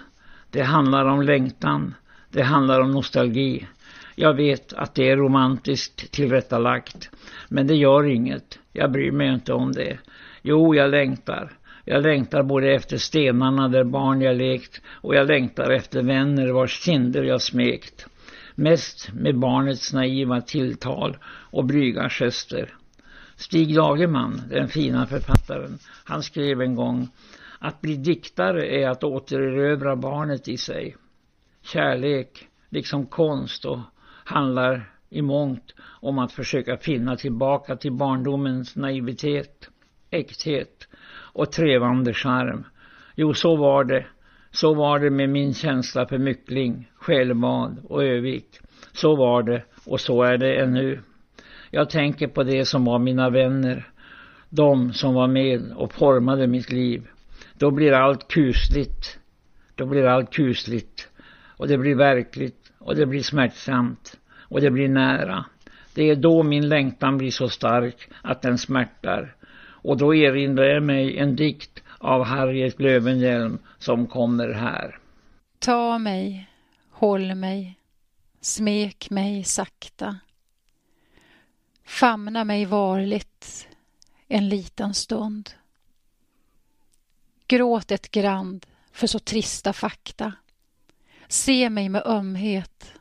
Det 0.49 0.61
handlar 0.61 1.05
om 1.05 1.21
längtan, 1.21 1.93
det 2.29 2.43
handlar 2.43 2.81
om 2.81 2.91
nostalgi. 2.91 3.67
Jag 4.15 4.33
vet 4.33 4.73
att 4.73 4.95
det 4.95 5.09
är 5.09 5.17
romantiskt 5.17 6.11
tillrättalagt, 6.11 7.09
men 7.49 7.67
det 7.67 7.75
gör 7.75 8.09
inget. 8.09 8.59
Jag 8.73 8.91
bryr 8.91 9.11
mig 9.11 9.33
inte 9.33 9.53
om 9.53 9.71
det. 9.71 9.97
Jo, 10.41 10.75
jag 10.75 10.91
längtar. 10.91 11.51
Jag 11.87 12.03
längtar 12.03 12.43
både 12.43 12.75
efter 12.75 12.97
stenarna 12.97 13.67
där 13.67 13.83
barn 13.83 14.21
jag 14.21 14.35
lekt 14.35 14.81
och 14.87 15.15
jag 15.15 15.27
längtar 15.27 15.71
efter 15.71 16.03
vänner 16.03 16.51
vars 16.51 16.81
kinder 16.81 17.23
jag 17.23 17.41
smekt. 17.41 18.07
Mest 18.55 19.13
med 19.13 19.39
barnets 19.39 19.93
naiva 19.93 20.41
tilltal 20.41 21.17
och 21.25 21.65
blyga 21.65 22.09
gester. 22.09 22.73
Stig 23.35 23.75
Lagerman, 23.75 24.41
den 24.49 24.67
fina 24.67 25.05
författaren, 25.05 25.77
han 26.05 26.23
skrev 26.23 26.61
en 26.61 26.75
gång 26.75 27.09
att 27.59 27.81
bli 27.81 27.95
diktare 27.95 28.67
är 28.67 28.89
att 28.89 29.03
återerövra 29.03 29.95
barnet 29.95 30.47
i 30.47 30.57
sig. 30.57 30.95
Kärlek, 31.61 32.47
liksom 32.69 33.05
konst 33.05 33.65
och 33.65 33.79
handlar 34.23 34.89
i 35.09 35.21
mångt 35.21 35.73
om 35.81 36.19
att 36.19 36.31
försöka 36.31 36.77
finna 36.77 37.15
tillbaka 37.15 37.75
till 37.75 37.91
barndomens 37.91 38.75
naivitet, 38.75 39.69
äkthet 40.11 40.87
och 41.33 41.51
trevande 41.51 42.13
charm. 42.13 42.65
Jo, 43.15 43.33
så 43.33 43.55
var 43.55 43.83
det. 43.83 44.05
Så 44.51 44.73
var 44.73 44.99
det 44.99 45.09
med 45.09 45.29
min 45.29 45.53
känsla 45.53 46.05
för 46.05 46.17
Myckling, 46.17 46.91
självmad 46.95 47.77
och 47.83 48.03
Övik. 48.03 48.59
Så 48.93 49.15
var 49.15 49.43
det 49.43 49.63
Och 49.85 49.99
så 49.99 50.23
är 50.23 50.37
det 50.37 50.55
ännu. 50.55 50.99
Jag 51.71 51.89
tänker 51.89 52.27
på 52.27 52.43
det 52.43 52.65
som 52.65 52.85
var 52.85 52.99
mina 52.99 53.29
vänner. 53.29 53.87
De 54.49 54.93
som 54.93 55.13
var 55.13 55.27
med 55.27 55.71
och 55.75 55.93
formade 55.93 56.47
mitt 56.47 56.71
liv. 56.71 57.07
Då 57.53 57.71
blir 57.71 57.93
allt 57.93 58.27
kusligt. 58.27 59.19
Då 59.75 59.85
blir 59.85 60.05
allt 60.05 60.33
kusligt. 60.33 61.09
Och 61.57 61.67
det 61.67 61.77
blir 61.77 61.95
verkligt. 61.95 62.71
Och 62.79 62.95
det 62.95 63.05
blir 63.05 63.21
smärtsamt. 63.21 64.17
Och 64.49 64.61
det 64.61 64.71
blir 64.71 64.89
nära. 64.89 65.45
Det 65.93 66.09
är 66.09 66.15
då 66.15 66.43
min 66.43 66.69
längtan 66.69 67.17
blir 67.17 67.31
så 67.31 67.49
stark 67.49 68.09
att 68.21 68.41
den 68.41 68.57
smärtar. 68.57 69.35
Och 69.85 69.97
då 69.97 70.15
erinrar 70.15 70.63
jag 70.63 70.83
mig 70.83 71.17
en 71.17 71.35
dikt 71.35 71.83
av 71.97 72.23
Harriet 72.23 72.79
Lövenhjelm 72.79 73.59
som 73.79 74.07
kommer 74.07 74.49
här. 74.49 74.99
Ta 75.59 75.97
mig, 75.97 76.49
håll 76.89 77.35
mig, 77.35 77.79
smek 78.41 79.09
mig 79.09 79.43
sakta. 79.43 80.19
Famna 81.83 82.43
mig 82.43 82.65
varligt 82.65 83.67
en 84.27 84.49
liten 84.49 84.93
stund. 84.93 85.49
Gråt 87.47 87.91
ett 87.91 88.11
grand 88.11 88.65
för 88.91 89.07
så 89.07 89.19
trista 89.19 89.73
fakta. 89.73 90.33
Se 91.27 91.69
mig 91.69 91.89
med 91.89 92.03
ömhet, 92.05 92.93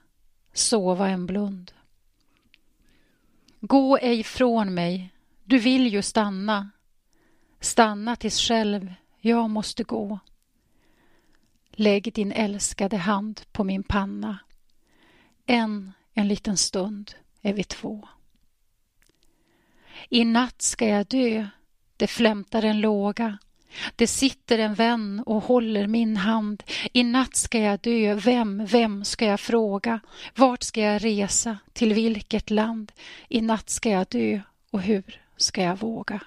sova 0.52 1.08
en 1.08 1.26
blund. 1.26 1.72
Gå 3.60 3.98
ej 3.98 4.22
från 4.22 4.74
mig, 4.74 5.14
du 5.44 5.58
vill 5.58 5.86
ju 5.86 6.02
stanna. 6.02 6.70
Stanna 7.64 8.16
tills 8.16 8.40
själv 8.40 8.94
jag 9.20 9.50
måste 9.50 9.84
gå. 9.84 10.18
Lägg 11.70 12.12
din 12.12 12.32
älskade 12.32 12.96
hand 12.96 13.40
på 13.52 13.64
min 13.64 13.82
panna. 13.82 14.38
Än 15.46 15.92
en 16.14 16.28
liten 16.28 16.56
stund 16.56 17.14
är 17.42 17.52
vi 17.52 17.64
två. 17.64 18.08
I 20.08 20.24
natt 20.24 20.62
ska 20.62 20.88
jag 20.88 21.06
dö, 21.06 21.46
det 21.96 22.06
flämtar 22.06 22.62
en 22.62 22.80
låga. 22.80 23.38
Det 23.96 24.06
sitter 24.06 24.58
en 24.58 24.74
vän 24.74 25.22
och 25.26 25.42
håller 25.42 25.86
min 25.86 26.16
hand. 26.16 26.62
I 26.92 27.04
natt 27.04 27.36
ska 27.36 27.58
jag 27.58 27.80
dö, 27.80 28.14
vem, 28.14 28.66
vem 28.66 29.04
ska 29.04 29.24
jag 29.24 29.40
fråga? 29.40 30.00
Vart 30.34 30.62
ska 30.62 30.80
jag 30.80 31.04
resa, 31.04 31.58
till 31.72 31.94
vilket 31.94 32.50
land? 32.50 32.92
I 33.28 33.40
natt 33.40 33.70
ska 33.70 33.90
jag 33.90 34.06
dö 34.10 34.40
och 34.70 34.82
hur 34.82 35.20
ska 35.36 35.62
jag 35.62 35.78
våga? 35.78 36.20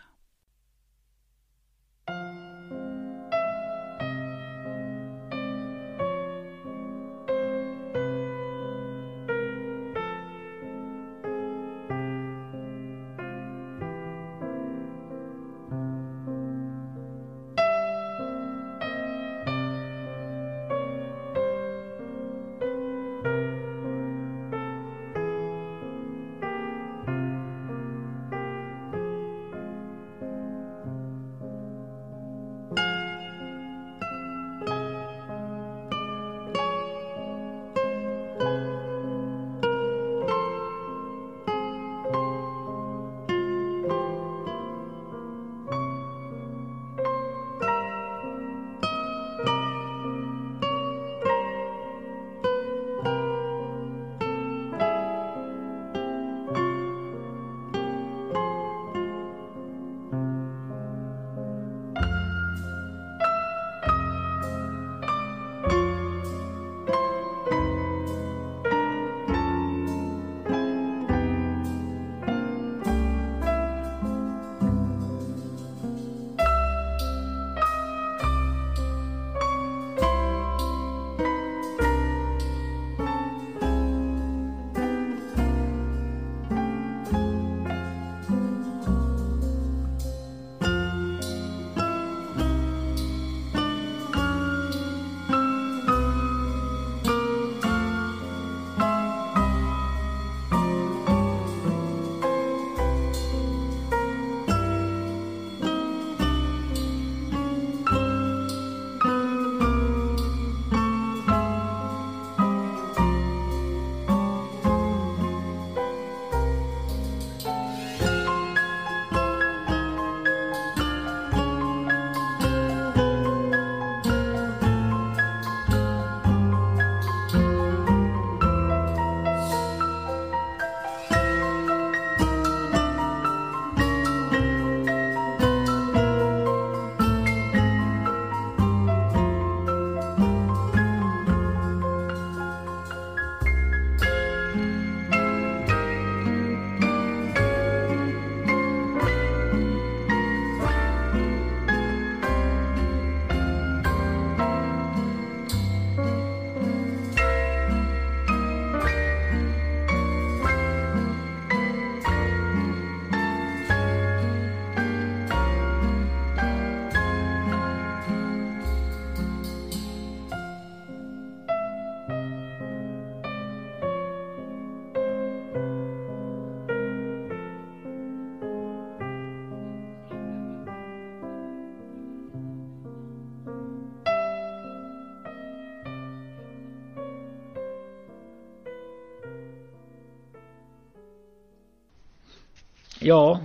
Ja, 193.08 193.42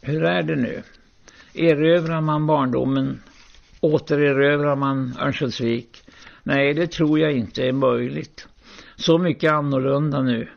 hur 0.00 0.24
är 0.24 0.42
det 0.42 0.56
nu? 0.56 0.82
Erövrar 1.54 2.20
man 2.20 2.46
barndomen? 2.46 3.22
Återerövrar 3.80 4.76
man 4.76 5.16
Örnsköldsvik? 5.20 6.02
Nej, 6.42 6.74
det 6.74 6.86
tror 6.86 7.18
jag 7.18 7.32
inte 7.32 7.62
är 7.62 7.72
möjligt. 7.72 8.48
Så 8.96 9.18
mycket 9.18 9.52
annorlunda 9.52 10.22
nu. 10.22 10.48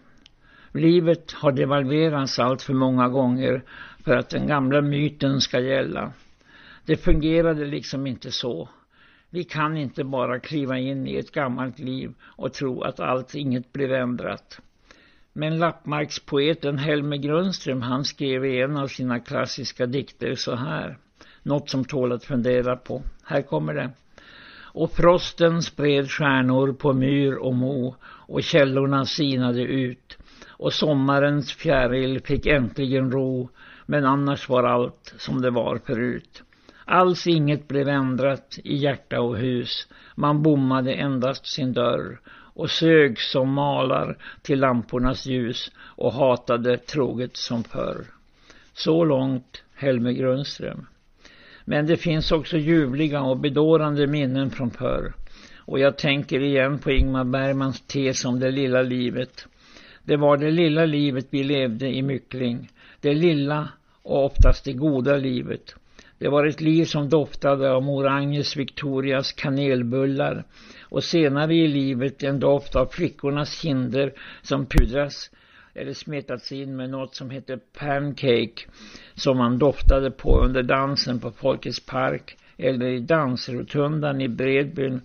Livet 0.72 1.32
har 1.32 1.52
devalverats 1.52 2.40
allt 2.40 2.62
för 2.62 2.74
många 2.74 3.10
gånger 3.10 3.64
för 4.04 4.18
att 4.18 4.30
den 4.30 4.48
gamla 4.48 4.82
myten 4.82 5.42
ska 5.42 5.60
gälla. 5.60 6.12
Det 6.86 6.98
fungerade 6.98 7.66
liksom 7.66 8.08
inte 8.08 8.32
så. 8.32 8.70
Vi 9.30 9.44
kan 9.44 9.78
inte 9.78 10.04
bara 10.04 10.40
kliva 10.40 10.78
in 10.78 11.08
i 11.08 11.16
ett 11.16 11.32
gammalt 11.32 11.80
liv 11.80 12.14
och 12.22 12.54
tro 12.54 12.82
att 12.82 13.00
allt 13.00 13.36
inget 13.36 13.74
blir 13.74 13.92
ändrat. 13.92 14.62
Men 15.38 15.58
lappmarkspoeten 15.60 16.78
Helmer 16.78 17.18
Grundström 17.18 17.82
han 17.82 18.06
skrev 18.06 18.46
i 18.46 18.62
en 18.62 18.78
av 18.78 18.88
sina 18.88 19.20
klassiska 19.20 19.86
dikter 19.86 20.36
så 20.36 20.56
här. 20.56 20.98
Något 21.44 21.70
som 21.70 21.86
tål 21.86 22.12
att 22.12 22.24
fundera 22.24 22.76
på. 22.76 23.02
Här 23.24 23.42
kommer 23.42 23.74
det. 23.74 23.90
Och 24.58 24.92
frosten 24.92 25.62
spred 25.62 26.12
stjärnor 26.12 26.74
på 26.74 26.94
myr 26.94 27.34
och 27.34 27.56
mo 27.56 27.96
och 28.04 28.44
källorna 28.44 29.06
sinade 29.06 29.62
ut. 29.62 30.18
Och 30.50 30.74
sommarens 30.74 31.54
fjäril 31.54 32.22
fick 32.22 32.46
äntligen 32.46 33.12
ro 33.12 33.50
men 33.86 34.06
annars 34.06 34.50
var 34.50 34.64
allt 34.64 35.14
som 35.18 35.42
det 35.42 35.52
var 35.52 35.78
förut. 35.78 36.44
Alls 36.86 37.28
inget 37.28 37.68
blev 37.68 37.88
ändrat 37.88 38.60
i 38.64 38.76
hjärta 38.76 39.22
och 39.22 39.38
hus. 39.38 39.88
Man 40.16 40.44
bommade 40.44 40.94
endast 40.94 41.46
sin 41.46 41.74
dörr 41.74 42.20
och 42.56 42.70
sög 42.70 43.20
som 43.20 43.54
malar 43.54 44.18
till 44.42 44.60
lampornas 44.60 45.26
ljus 45.26 45.72
och 45.78 46.14
hatade 46.14 46.78
troget 46.78 47.38
som 47.38 47.64
förr. 47.64 48.06
Så 48.74 49.04
långt 49.04 49.64
Helmer 49.76 50.12
Grundström. 50.12 50.88
Men 51.66 51.88
det 51.88 51.98
finns 51.98 52.32
också 52.32 52.58
ljuvliga 52.58 53.22
och 53.22 53.40
bedårande 53.40 54.08
minnen 54.08 54.50
från 54.50 54.72
förr. 54.72 55.14
Och 55.58 55.80
jag 55.80 55.98
tänker 55.98 56.40
igen 56.40 56.80
på 56.80 56.92
Ingmar 56.92 57.24
Bergmans 57.24 57.82
tes 57.82 58.26
om 58.26 58.40
det 58.40 58.52
lilla 58.52 58.82
livet. 58.82 59.48
Det 60.04 60.18
var 60.18 60.38
det 60.38 60.52
lilla 60.52 60.86
livet 60.86 61.28
vi 61.30 61.44
levde 61.44 61.88
i 61.88 62.02
Myckling. 62.02 62.70
Det 63.02 63.14
lilla 63.14 63.70
och 64.02 64.26
oftast 64.26 64.66
det 64.66 64.74
goda 64.74 65.18
livet. 65.18 65.76
Det 66.18 66.28
var 66.28 66.46
ett 66.46 66.62
liv 66.62 66.86
som 66.86 67.10
doftade 67.10 67.72
av 67.72 67.84
mor 67.84 68.08
Agnes 68.08 68.58
Victorias 68.58 69.32
kanelbullar 69.34 70.44
och 70.96 71.04
senare 71.04 71.56
i 71.56 71.68
livet 71.68 72.24
en 72.24 72.40
doft 72.40 72.76
av 72.76 72.86
flickornas 72.86 73.60
kinder 73.62 74.14
som 74.42 74.66
pudras 74.66 75.32
eller 75.74 75.94
smetats 75.94 76.52
in 76.52 76.76
med 76.76 76.90
något 76.90 77.16
som 77.16 77.30
heter 77.30 77.60
pancake 77.80 78.68
som 79.16 79.38
man 79.38 79.60
doftade 79.60 80.12
på 80.12 80.40
under 80.40 80.64
dansen 80.64 81.20
på 81.20 81.32
Folkets 81.32 81.86
park 81.86 82.38
eller 82.58 82.86
i 82.86 83.00
dansrotundan 83.00 84.22
i 84.22 84.28
Bredbyn 84.28 85.02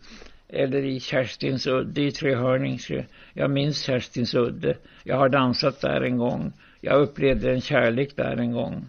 eller 0.49 0.85
i 0.85 1.01
Kerstins 1.01 1.67
udde 1.67 2.03
i 2.03 2.13
Trehörningsö. 2.13 3.05
Jag 3.33 3.51
minns 3.51 3.83
Kerstins 3.83 4.35
udde. 4.35 4.77
Jag 5.05 5.17
har 5.17 5.29
dansat 5.29 5.81
där 5.81 6.01
en 6.01 6.19
gång. 6.19 6.53
Jag 6.81 7.01
upplevde 7.01 7.53
en 7.53 7.61
kärlek 7.61 8.17
där 8.17 8.37
en 8.37 8.53
gång. 8.53 8.87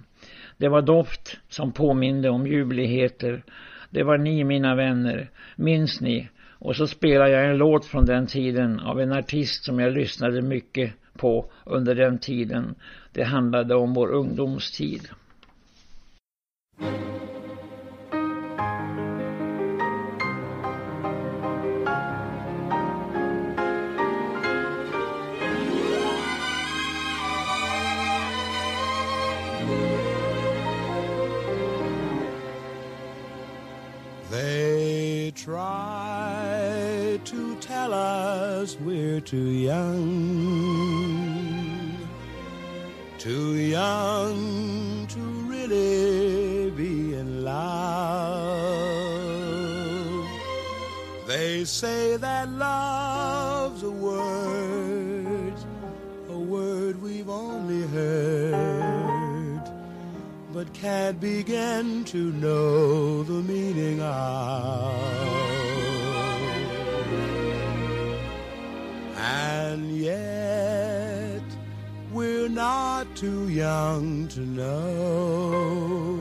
Det 0.58 0.70
var 0.70 0.82
doft 0.82 1.38
som 1.50 1.72
påminde 1.72 2.30
om 2.30 2.48
ljuvligheter. 2.48 3.44
Det 3.90 4.04
var 4.04 4.18
ni 4.18 4.44
mina 4.44 4.76
vänner. 4.76 5.30
Minns 5.56 6.02
ni? 6.02 6.30
Och 6.64 6.76
så 6.76 6.88
spelar 6.88 7.28
jag 7.28 7.50
en 7.50 7.58
låt 7.58 7.86
från 7.86 8.06
den 8.06 8.28
tiden 8.28 8.80
av 8.80 9.02
en 9.02 9.12
artist 9.14 9.64
som 9.64 9.80
jag 9.80 9.94
lyssnade 9.94 10.42
mycket 10.42 10.94
på 11.18 11.46
under 11.66 11.96
den 11.96 12.20
tiden. 12.20 12.76
Det 13.12 13.24
handlade 13.24 13.76
om 13.76 13.94
vår 13.94 14.08
ungdomstid. 14.08 15.10
They 34.32 35.32
try 35.32 36.01
us 38.62 38.78
we're 38.82 39.20
too 39.20 39.50
young, 39.50 39.98
too 43.18 43.56
young 43.56 45.08
to 45.08 45.20
really 45.50 46.70
be 46.70 47.16
in 47.16 47.44
love. 47.44 48.38
They 51.28 51.66
say 51.66 52.18
that 52.18 52.52
love's 52.52 53.82
a 53.82 53.90
word, 53.90 55.56
a 56.30 56.38
word 56.38 57.02
we've 57.02 57.30
only 57.30 57.82
heard, 57.88 59.64
but 60.54 60.72
can't 60.74 61.20
begin 61.20 62.06
to 62.06 62.32
know 62.34 63.24
the 63.24 63.42
meaning 63.42 64.02
of. 64.02 65.61
Too 73.22 73.50
young 73.50 74.28
to 74.30 74.40
know 74.40 76.18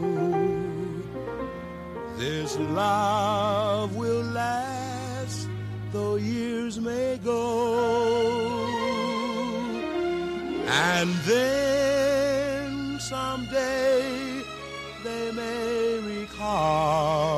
this 2.18 2.58
love 2.58 3.96
will 3.96 4.22
last, 4.22 5.48
though 5.92 6.16
years 6.16 6.78
may 6.78 7.18
go. 7.24 8.50
And 10.68 11.14
then 11.24 13.00
someday 13.00 14.42
they 15.02 15.32
may 15.32 16.00
recall 16.04 17.29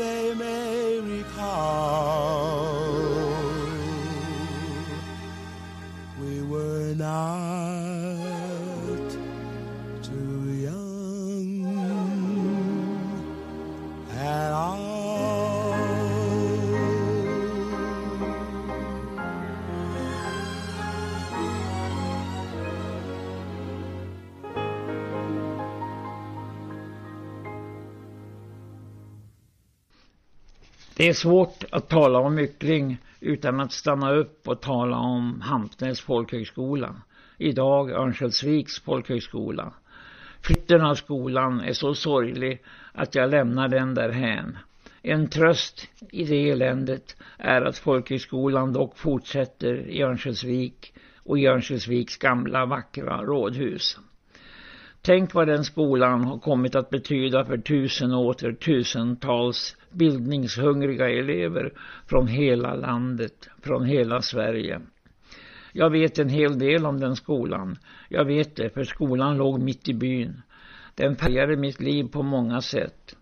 they 0.00 0.32
may 0.34 0.98
recall 1.00 2.59
Det 31.00 31.08
är 31.08 31.12
svårt 31.12 31.64
att 31.72 31.88
tala 31.88 32.18
om 32.18 32.34
Myckling 32.34 32.98
utan 33.20 33.60
att 33.60 33.72
stanna 33.72 34.12
upp 34.12 34.48
och 34.48 34.60
tala 34.60 34.96
om 34.96 35.40
Hampnäs 35.40 36.00
folkhögskola. 36.00 36.94
Idag 37.38 37.90
Örnsköldsviks 37.90 38.80
folkhögskola. 38.80 39.72
Flytten 40.42 40.80
av 40.80 40.94
skolan 40.94 41.60
är 41.60 41.72
så 41.72 41.94
sorglig 41.94 42.62
att 42.92 43.14
jag 43.14 43.30
lämnar 43.30 43.68
den 43.68 43.94
därhän. 43.94 44.58
En 45.02 45.28
tröst 45.28 45.88
i 46.12 46.24
det 46.24 46.50
eländet 46.50 47.16
är 47.38 47.62
att 47.62 47.78
folkhögskolan 47.78 48.72
dock 48.72 48.98
fortsätter 48.98 49.74
i 49.74 50.02
Örnsköldsvik 50.02 50.94
och 51.24 51.38
i 51.38 51.46
Örnsköldsviks 51.46 52.16
gamla 52.16 52.66
vackra 52.66 53.22
rådhus. 53.22 53.98
Tänk 55.02 55.34
vad 55.34 55.48
den 55.48 55.64
skolan 55.64 56.24
har 56.24 56.38
kommit 56.38 56.74
att 56.74 56.90
betyda 56.90 57.44
för 57.44 57.58
tusen 57.58 58.14
och 58.14 58.26
åter 58.26 58.52
tusentals 58.52 59.76
bildningshungriga 59.90 61.10
elever 61.10 61.72
från 62.06 62.26
hela 62.26 62.74
landet, 62.74 63.48
från 63.62 63.84
hela 63.84 64.22
Sverige. 64.22 64.80
Jag 65.72 65.90
vet 65.90 66.18
en 66.18 66.28
hel 66.28 66.58
del 66.58 66.86
om 66.86 67.00
den 67.00 67.16
skolan. 67.16 67.78
Jag 68.08 68.24
vet 68.24 68.56
det, 68.56 68.70
för 68.70 68.84
skolan 68.84 69.36
låg 69.36 69.60
mitt 69.60 69.88
i 69.88 69.94
byn. 69.94 70.42
Den 70.94 71.16
färgade 71.16 71.56
mitt 71.56 71.80
liv 71.80 72.04
på 72.04 72.22
många 72.22 72.60
sätt. 72.60 73.16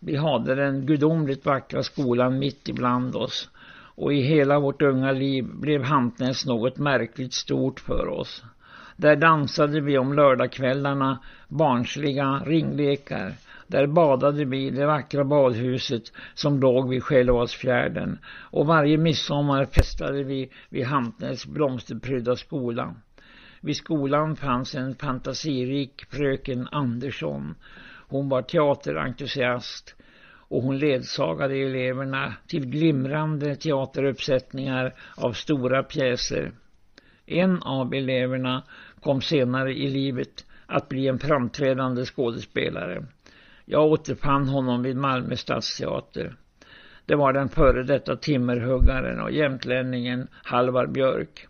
Vi 0.00 0.16
hade 0.16 0.54
den 0.54 0.86
gudomligt 0.86 1.46
vackra 1.46 1.82
skolan 1.82 2.38
mitt 2.38 2.68
ibland 2.68 3.16
oss. 3.16 3.50
Och 3.96 4.12
i 4.12 4.20
hela 4.20 4.60
vårt 4.60 4.82
unga 4.82 5.12
liv 5.12 5.44
blev 5.44 5.82
Hantnäs 5.82 6.46
något 6.46 6.78
märkligt 6.78 7.32
stort 7.32 7.80
för 7.80 8.08
oss. 8.08 8.44
Där 8.96 9.16
dansade 9.16 9.80
vi 9.80 9.98
om 9.98 10.12
lördagskvällarna 10.12 11.18
barnsliga 11.48 12.42
ringlekar. 12.46 13.32
Där 13.66 13.86
badade 13.86 14.44
vi 14.44 14.66
i 14.66 14.70
det 14.70 14.86
vackra 14.86 15.24
badhuset 15.24 16.02
som 16.34 16.60
låg 16.60 16.88
vid 16.88 17.02
Själåsfjärden 17.02 18.18
Och 18.50 18.66
varje 18.66 18.98
midsommar 18.98 19.64
festade 19.64 20.22
vi 20.22 20.50
vid 20.68 20.84
Hantnäs 20.84 21.46
blomsterprydda 21.46 22.36
skola. 22.36 22.94
Vid 23.60 23.76
skolan 23.76 24.36
fanns 24.36 24.74
en 24.74 24.94
fantasirik 24.94 26.04
fröken 26.10 26.68
Andersson. 26.72 27.54
Hon 28.08 28.28
var 28.28 28.42
teaterentusiast 28.42 29.94
och 30.48 30.62
hon 30.62 30.78
ledsagade 30.78 31.54
eleverna 31.56 32.34
till 32.46 32.66
glimrande 32.66 33.56
teateruppsättningar 33.56 34.94
av 35.16 35.32
stora 35.32 35.82
pjäser. 35.82 36.52
En 37.26 37.62
av 37.62 37.94
eleverna 37.94 38.62
kom 39.00 39.20
senare 39.20 39.72
i 39.74 39.88
livet 39.88 40.46
att 40.66 40.88
bli 40.88 41.08
en 41.08 41.18
framträdande 41.18 42.04
skådespelare. 42.04 43.04
Jag 43.64 43.84
återfann 43.84 44.48
honom 44.48 44.82
vid 44.82 44.96
Malmö 44.96 45.36
stadsteater. 45.36 46.36
Det 47.06 47.14
var 47.14 47.32
den 47.32 47.48
före 47.48 47.82
detta 47.82 48.16
timmerhuggaren 48.16 49.20
och 49.20 49.30
jämtlänningen 49.30 50.28
Halvar 50.44 50.86
Björk. 50.86 51.46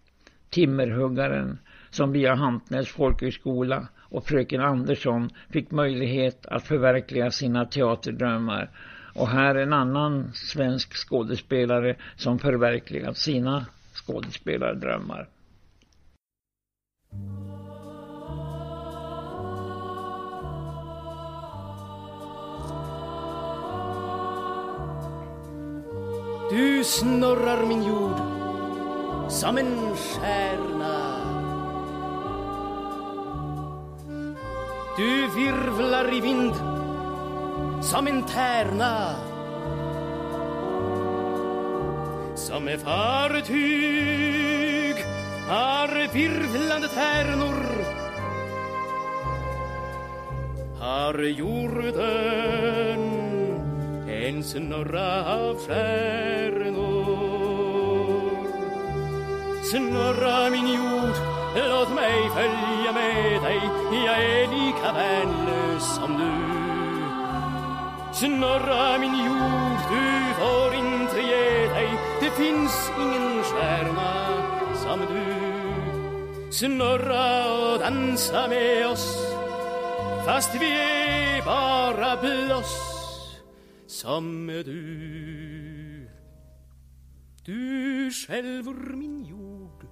Timmerhuggaren 0.51 1.59
som 1.91 2.13
via 2.13 2.35
Hantnäs 2.35 2.89
folkhögskola 2.89 3.89
och 3.99 4.27
fröken 4.27 4.61
Andersson 4.61 5.31
fick 5.51 5.71
möjlighet 5.71 6.47
att 6.47 6.67
förverkliga 6.67 7.31
sina 7.31 7.65
teaterdrömmar. 7.65 8.71
Och 9.15 9.29
här 9.29 9.55
en 9.55 9.73
annan 9.73 10.31
svensk 10.35 10.95
skådespelare 11.09 11.97
som 12.17 12.39
förverkligat 12.39 13.17
sina 13.17 13.67
skådespelardrömmar. 13.93 15.29
Du 26.51 26.85
snurrar 26.85 27.67
min 27.67 27.83
jord 27.83 28.21
som 29.29 29.59
en 29.59 29.97
stjärna. 29.97 31.21
Du 34.97 35.27
virvlar 35.35 36.15
i 36.15 36.21
vind 36.21 36.55
som 37.83 38.07
en 38.07 38.23
tärna. 38.23 39.15
Som 42.35 42.69
ett 42.69 42.83
fartyg 42.83 44.44
har 45.49 46.13
virvlande 46.13 46.89
tärnor. 46.89 47.55
Har 50.81 51.19
jorden 51.23 53.01
en 54.09 54.45
snurra 54.45 55.35
av 55.35 55.57
stjärnor. 55.67 57.25
Snurra 59.71 60.51
min 60.51 60.69
jord, 60.69 61.17
låt 61.69 61.95
mig 61.95 62.31
följa 62.35 62.93
med 62.93 63.43
dig. 63.43 63.61
Jag 64.07 64.25
är 64.25 64.47
lika 64.47 64.93
värnlös 64.93 65.95
som 65.95 66.19
du. 66.19 66.35
Snurra 68.13 68.99
min 68.99 69.17
jord, 69.27 69.81
du 69.91 70.35
får 70.41 70.75
inte 70.75 71.21
ge 71.21 71.67
dig. 71.69 71.89
Det 72.21 72.31
finns 72.31 72.91
ingen 72.99 73.43
stjärna 73.43 74.25
som 74.75 75.01
du 75.01 75.24
Snurra 76.55 77.73
och 77.73 77.79
dansa 77.79 78.49
med 78.49 78.87
oss. 78.87 79.17
Fast 80.27 80.55
vi 80.61 80.71
är 80.71 81.45
bara 81.45 82.21
bloss 82.21 82.79
som 83.87 84.47
du. 84.47 86.09
Du 87.45 88.11
skälver 88.11 88.97
min 88.97 89.25
jord 89.25 89.87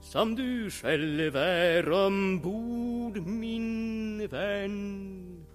som 0.00 0.34
du 0.34 0.70
själv 0.70 1.36
är 1.36 1.92
ombord 1.92 3.16
min 3.26 4.28
vän. 4.28 5.46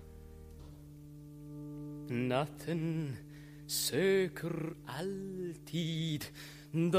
Natten 2.09 3.15
söker 3.67 4.73
alltid 4.85 6.25
dagen. 6.75 6.91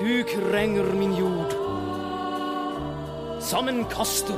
Du 0.00 0.22
kränger 0.22 0.84
min 0.94 1.16
jord 1.16 1.52
som 3.40 3.68
en 3.68 3.84
koster 3.84 4.36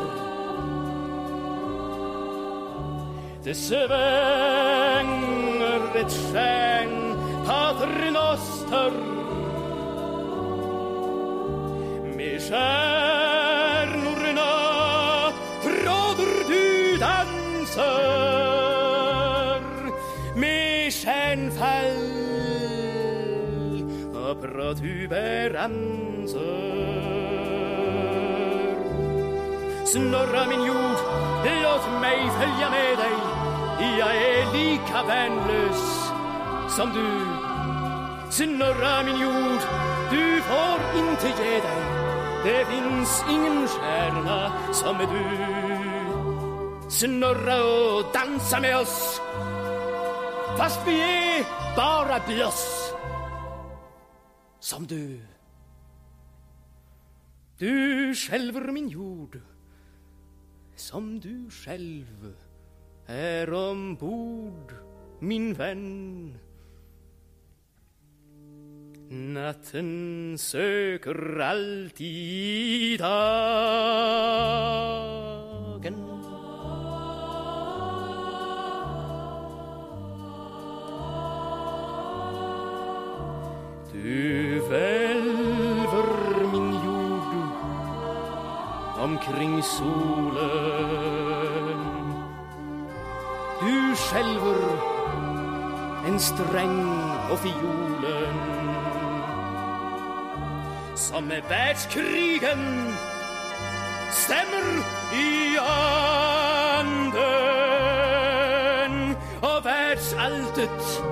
Det 3.44 3.55
svänger 3.55 3.87
ett 5.96 6.12
stjärn 6.12 7.16
paternoster 7.46 8.92
Med 12.17 12.42
stjärnorna 12.42 13.21
Tuberanser 24.75 26.33
Snurra 29.87 30.46
min 30.46 30.64
jord, 30.64 30.98
låt 31.62 32.00
mig 32.00 32.31
följa 32.40 32.70
med 32.70 32.98
dig. 32.98 33.18
Jag 33.98 34.16
är 34.16 34.52
lika 34.52 35.02
värnlös 35.02 36.10
som 36.77 36.90
du. 36.94 37.10
Snurra 38.31 39.02
min 39.02 39.20
jord, 39.20 39.60
du 40.10 40.40
får 40.42 40.98
inte 40.98 41.42
ge 41.42 41.50
dig. 41.50 41.83
Det 42.44 42.64
finns 42.64 43.25
ingen 43.31 43.68
stjärna 43.68 44.52
som 44.73 44.96
är 44.96 45.06
du. 45.06 45.52
Snurra 46.90 47.56
och 47.64 48.04
dansa 48.12 48.60
med 48.60 48.77
oss 48.77 49.20
Fast 50.58 50.81
vi 50.87 51.00
är 51.00 51.44
bara 51.77 52.20
blås 52.29 52.81
som 54.73 54.87
du. 54.87 55.20
Du 57.58 58.14
skälver 58.14 58.73
min 58.73 58.88
jord 58.88 59.40
som 60.77 61.20
du 61.20 61.50
själv 61.50 62.35
är 63.06 63.52
ombord, 63.52 64.73
min 65.20 65.54
vän. 65.54 66.38
Natten 69.10 70.38
söker 70.38 71.40
alltid 71.40 73.00
dagen 73.00 73.92
Du 83.92 84.42
omkring 89.03 89.63
solen 89.63 90.42
Du 93.61 93.96
skälver 93.96 94.57
en 96.07 96.21
sträng 96.21 96.98
på 97.29 97.37
fiolen 97.37 98.35
som 100.94 101.25
med 101.25 101.42
världskrigen 101.48 102.94
stämmer 104.11 104.65
i 105.13 105.59
anden 105.59 106.77
och 109.40 109.67
världsalltet 109.67 111.03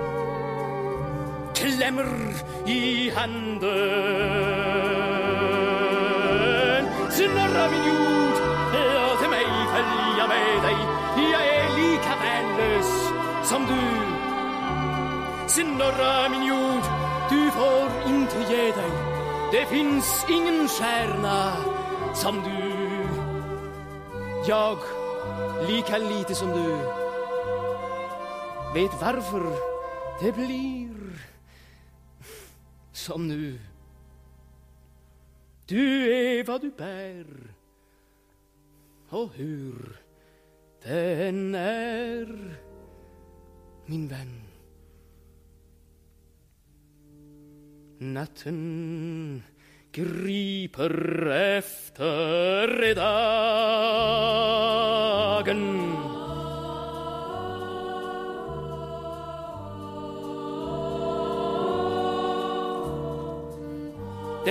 klämmer 1.55 2.35
i 2.67 3.11
handen. 3.11 5.10
Snurra 7.61 7.71
min 7.71 7.85
jord, 7.85 8.37
låt 8.73 9.31
mig 9.31 9.45
följa 9.45 10.27
med 10.29 10.63
dig. 10.63 10.77
Jag 11.33 11.47
är 11.47 11.77
lika 11.77 12.17
värnlös 12.17 13.13
som 13.45 13.67
du. 13.67 13.83
Snurra 15.49 16.29
min 16.29 16.45
jord, 16.47 16.83
du 17.31 17.51
får 17.51 18.13
inte 18.13 18.53
ge 18.53 18.73
dig. 18.73 18.91
Det 19.53 19.67
finns 19.67 20.27
ingen 20.31 20.69
stjärna 20.69 21.57
som 22.15 22.43
du. 22.43 23.07
Jag, 24.49 24.79
lika 25.69 25.99
lite 25.99 26.35
som 26.35 26.49
du, 26.49 26.77
vet 28.75 29.01
varför 29.01 29.43
det 30.21 30.33
blir 30.33 30.91
som 32.93 33.29
nu. 33.29 33.70
Du 35.71 36.13
är 36.13 36.45
vad 36.45 36.61
du 36.61 36.71
bär 36.71 37.27
och 39.09 39.31
hur 39.35 39.97
den 40.83 41.55
är, 41.55 42.55
min 43.87 44.09
vän. 44.09 44.43
Natten 47.99 49.43
griper 49.93 51.27
efter 51.27 52.95
dagen 52.95 53.91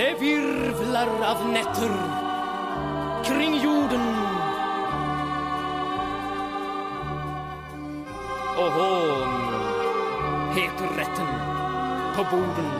Det 0.00 0.14
virvlar 0.20 1.08
av 1.24 1.48
nätter 1.48 1.92
kring 3.24 3.54
jorden. 3.62 4.14
Och 8.56 8.72
hån 8.72 9.32
heter 10.54 10.88
rätten 10.96 11.26
på 12.16 12.24
borden. 12.36 12.70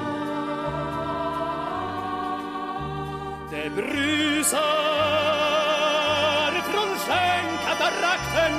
Det 3.51 3.71
brusar 3.71 4.61
från 6.62 6.99
stjärnkatarakten 6.99 8.55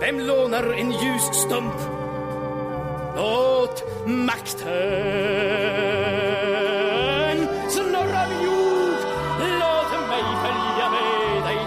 Vem 0.00 0.20
lånar 0.20 0.72
en 0.72 0.90
ljusstump 0.92 2.01
åt 3.18 3.82
makten? 4.06 4.68
Snurra 7.68 8.28
min 8.28 8.42
jord, 8.44 9.02
låt 9.38 9.92
mig 10.08 10.24
följa 10.44 10.86
med 10.90 11.42
dig. 11.46 11.58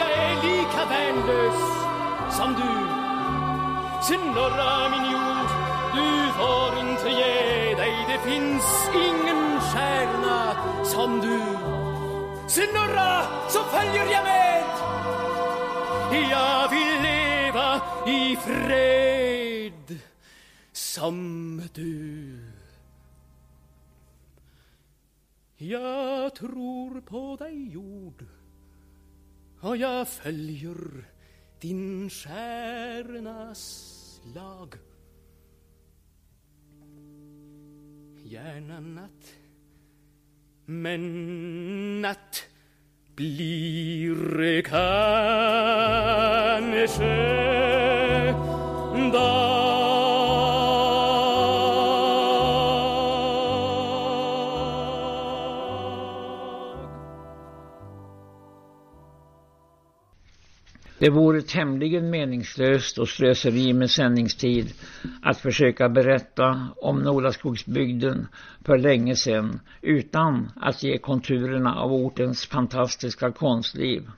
Jag 0.00 0.10
är 0.12 0.34
lika 0.42 0.82
värnlös 0.90 1.60
som 2.36 2.54
du. 2.54 2.72
Snurra 4.02 4.88
min 4.88 5.06
jord, 5.12 5.50
du 5.94 6.08
får 6.38 6.70
inte 6.88 7.08
ge 7.08 7.74
dig. 7.74 7.94
Det 8.08 8.20
finns 8.30 8.90
ingen 8.94 9.60
stjärna 9.60 10.56
som 10.84 11.20
du. 11.20 11.40
Snurra 12.48 13.22
så 13.48 13.58
följer 13.62 14.06
jag 14.12 14.24
med. 14.24 14.64
Jag 16.30 16.68
vill 16.68 17.02
leva 17.02 17.80
i 18.06 18.36
fred 18.36 19.37
som 20.98 21.62
du. 21.74 22.38
Jag 25.56 26.34
tror 26.34 27.00
på 27.00 27.36
dig 27.36 27.72
jord 27.72 28.24
och 29.60 29.76
jag 29.76 30.08
följer 30.08 31.04
din 31.60 32.10
stjärnas 32.10 33.62
lag. 34.34 34.74
Gärna 38.24 38.80
natt 38.80 39.34
men 40.64 41.02
natt 42.02 42.44
blir 43.14 44.62
kanske 44.62 44.98
dag 49.12 50.17
Det 60.98 61.10
vore 61.10 61.42
tämligen 61.42 62.10
meningslöst 62.10 62.98
och 62.98 63.08
slöseri 63.08 63.72
med 63.72 63.90
sändningstid 63.90 64.72
att 65.22 65.38
försöka 65.38 65.88
berätta 65.88 66.68
om 66.76 66.98
Nolaskogsbygden 67.02 68.26
för 68.64 68.78
länge 68.78 69.16
sedan 69.16 69.60
utan 69.82 70.50
att 70.56 70.82
ge 70.82 70.98
konturerna 70.98 71.74
av 71.74 71.92
ortens 71.92 72.46
fantastiska 72.46 73.32
konstliv. 73.32 74.08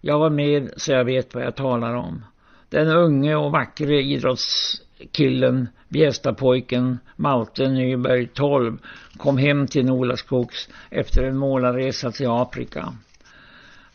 Jag 0.00 0.18
var 0.18 0.30
med 0.30 0.70
så 0.76 0.92
jag 0.92 1.04
vet 1.04 1.34
vad 1.34 1.44
jag 1.44 1.56
talar 1.56 1.94
om. 1.94 2.24
Den 2.68 2.88
unge 2.88 3.36
och 3.36 3.52
vackre 3.52 4.02
idrottskillen, 4.02 5.68
Bjästapojken 5.88 6.98
Malte 7.16 7.68
Nyberg 7.68 8.26
12 8.26 8.78
kom 9.16 9.38
hem 9.38 9.66
till 9.66 9.86
Nolaskogs 9.86 10.68
efter 10.90 11.22
en 11.22 11.36
målarresa 11.36 12.10
till 12.10 12.28
Afrika. 12.28 12.92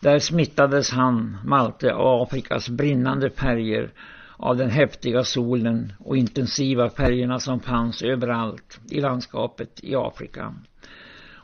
Där 0.01 0.19
smittades 0.19 0.91
han, 0.91 1.37
Malte, 1.45 1.93
av 1.93 2.21
Afrikas 2.21 2.69
brinnande 2.69 3.29
färger 3.29 3.91
av 4.37 4.57
den 4.57 4.69
häftiga 4.69 5.23
solen 5.23 5.93
och 5.99 6.17
intensiva 6.17 6.89
färgerna 6.89 7.39
som 7.39 7.59
fanns 7.59 8.01
överallt 8.01 8.79
i 8.89 9.01
landskapet 9.01 9.79
i 9.83 9.95
Afrika. 9.95 10.53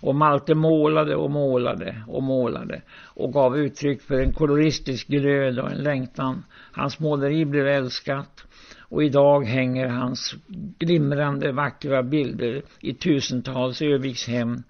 Och 0.02 0.16
Malte 0.16 0.56
målade 0.56 1.16
och 1.16 1.32
målade 1.32 2.04
och 2.08 2.24
målade 2.24 2.82
och 3.04 3.34
gav 3.34 3.58
uttryck 3.58 4.02
för 4.02 4.22
en 4.22 4.34
koloristisk 4.34 5.08
glöd 5.08 5.60
och 5.60 5.72
en 5.72 5.84
längtan. 5.84 6.44
Hans 6.72 7.00
måleri 7.00 7.46
blev 7.46 7.68
älskat 7.68 8.46
och 8.80 9.04
idag 9.04 9.46
hänger 9.46 9.88
hans 9.88 10.36
glimrande 10.80 11.52
vackra 11.52 12.04
bilder 12.04 12.62
i 12.80 12.94
tusentals 12.94 13.82
Övikshem, 13.82 14.64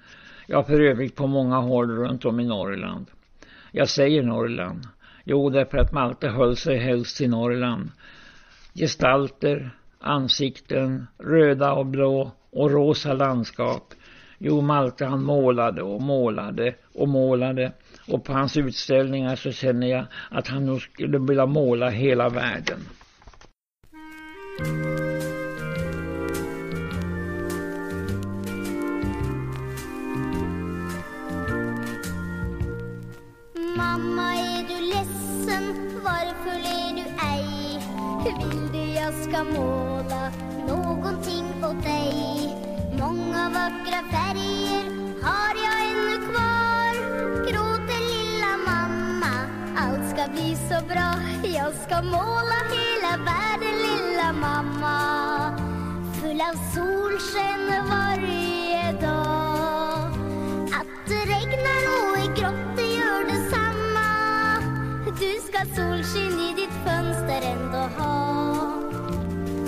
ja 0.47 0.63
för 0.63 0.81
övrigt 0.81 1.15
på 1.15 1.27
många 1.27 1.57
håll 1.57 1.91
runt 1.91 2.25
om 2.25 2.39
i 2.39 2.45
Norrland. 2.45 3.05
Jag 3.78 3.89
säger 3.89 4.23
Norrland. 4.23 4.88
Jo, 5.23 5.49
därför 5.49 5.78
att 5.78 5.91
Malte 5.91 6.28
höll 6.28 6.55
sig 6.55 6.78
helst 6.78 7.17
till 7.17 7.30
Norrland. 7.30 7.91
Gestalter, 8.73 9.69
ansikten, 9.99 11.07
röda 11.17 11.73
och 11.73 11.86
blå 11.86 12.32
och 12.51 12.71
rosa 12.71 13.13
landskap. 13.13 13.93
Jo, 14.38 14.61
Malte 14.61 15.05
han 15.05 15.23
målade 15.23 15.82
och 15.82 16.01
målade 16.01 16.75
och 16.93 17.07
målade. 17.07 17.71
Och 18.07 18.23
på 18.25 18.34
hans 18.34 18.57
utställningar 18.57 19.36
så 19.36 19.51
känner 19.51 19.88
jag 19.88 20.05
att 20.32 20.47
han 20.47 20.65
nog 20.65 20.82
skulle 20.82 21.19
vilja 21.19 21.45
måla 21.45 21.89
hela 21.89 22.30
världen. 22.30 22.80
Ska 39.30 39.43
måla 39.43 40.32
någonting 40.67 41.45
åt 41.63 41.84
dig? 41.84 42.55
Många 42.99 43.49
vackra 43.49 43.99
färger 44.11 44.84
har 45.23 45.53
jag 45.65 45.78
ännu 45.91 46.17
kvar. 46.28 46.93
Gråter 47.47 48.01
lilla 48.13 48.57
mamma, 48.67 49.34
allt 49.78 50.09
ska 50.09 50.32
bli 50.32 50.55
så 50.55 50.86
bra. 50.88 51.13
Jag 51.43 51.73
ska 51.73 52.01
måla 52.01 52.59
hela 52.71 53.17
världen, 53.25 53.75
lilla 53.88 54.34
mamma. 54.34 54.97
Full 56.21 56.41
av 56.41 56.55
solsken 56.73 57.88
varje 57.89 58.91
dag. 58.91 60.11
Att 60.80 61.07
det 61.07 61.21
regnar 61.34 61.82
och 61.93 62.17
är 62.17 62.36
grått, 62.36 62.75
det 62.75 62.93
gör 62.93 63.23
detsamma. 63.23 64.09
Du 65.19 65.34
ska 65.47 65.75
solsken 65.75 66.39
i 66.39 66.53
ditt 66.55 66.75
fönster 66.86 67.41
ändå 67.41 67.78
ha. 67.78 68.28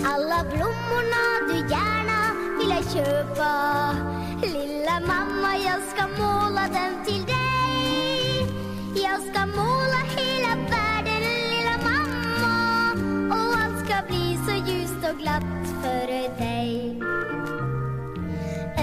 Alla 0.06 0.43
blommorna 0.43 1.24
du 1.47 1.56
gärna 1.56 2.34
vill 2.60 2.70
jag 2.70 2.91
köpa. 2.93 3.95
Lilla 4.41 5.00
mamma, 5.00 5.58
jag 5.58 5.82
ska 5.91 6.08
måla 6.24 6.62
dem 6.68 7.06
till 7.06 7.26
dig. 7.26 8.47
Jag 8.95 9.22
ska 9.22 9.45
måla 9.45 10.02
hela 10.18 10.56
världen, 10.56 11.22
lilla 11.22 11.78
mamma. 11.84 12.91
Och 13.36 13.60
allt 13.62 13.86
ska 13.86 14.08
bli 14.08 14.39
så 14.47 14.72
ljust 14.72 15.12
och 15.12 15.20
glatt 15.20 15.68
för 15.82 16.08
dig. 16.39 17.00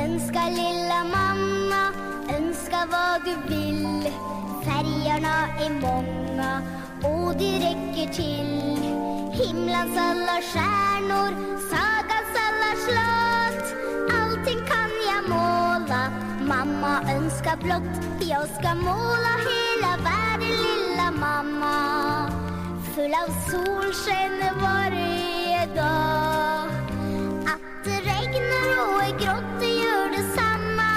Önska 0.05 0.49
lilla 0.49 1.05
mamma, 1.05 1.93
önska 2.39 2.87
vad 2.91 3.25
du 3.25 3.55
vill. 3.55 4.13
Färgerna 4.65 5.49
är 5.61 5.71
många 5.81 6.63
och 7.03 7.37
det 7.39 7.55
räcker 7.59 8.13
till. 8.13 8.57
Himlens 9.37 9.99
alla 9.99 10.41
stjärnor, 10.41 11.31
sagans 11.71 12.33
alla 12.47 12.73
slott. 12.85 13.67
Allting 14.21 14.61
kan 14.67 14.91
jag 15.11 15.29
måla, 15.29 16.11
mamma 16.41 17.13
önskar 17.13 17.57
blott. 17.57 18.05
Jag 18.21 18.49
ska 18.49 18.75
måla 18.75 19.33
hela 19.51 19.93
världen, 20.05 20.49
lilla 20.49 21.11
mamma. 21.11 22.31
Full 22.95 23.15
av 23.15 23.51
solsken 23.51 24.33
varje 24.63 25.67
dag. 25.67 26.69
Att 27.53 27.85
det 27.85 28.01
regnar 28.01 28.69
och 28.95 29.03
är 29.03 29.19
grått, 29.19 29.61
det 29.61 29.75
gör 29.75 30.09
detsamma 30.11 30.93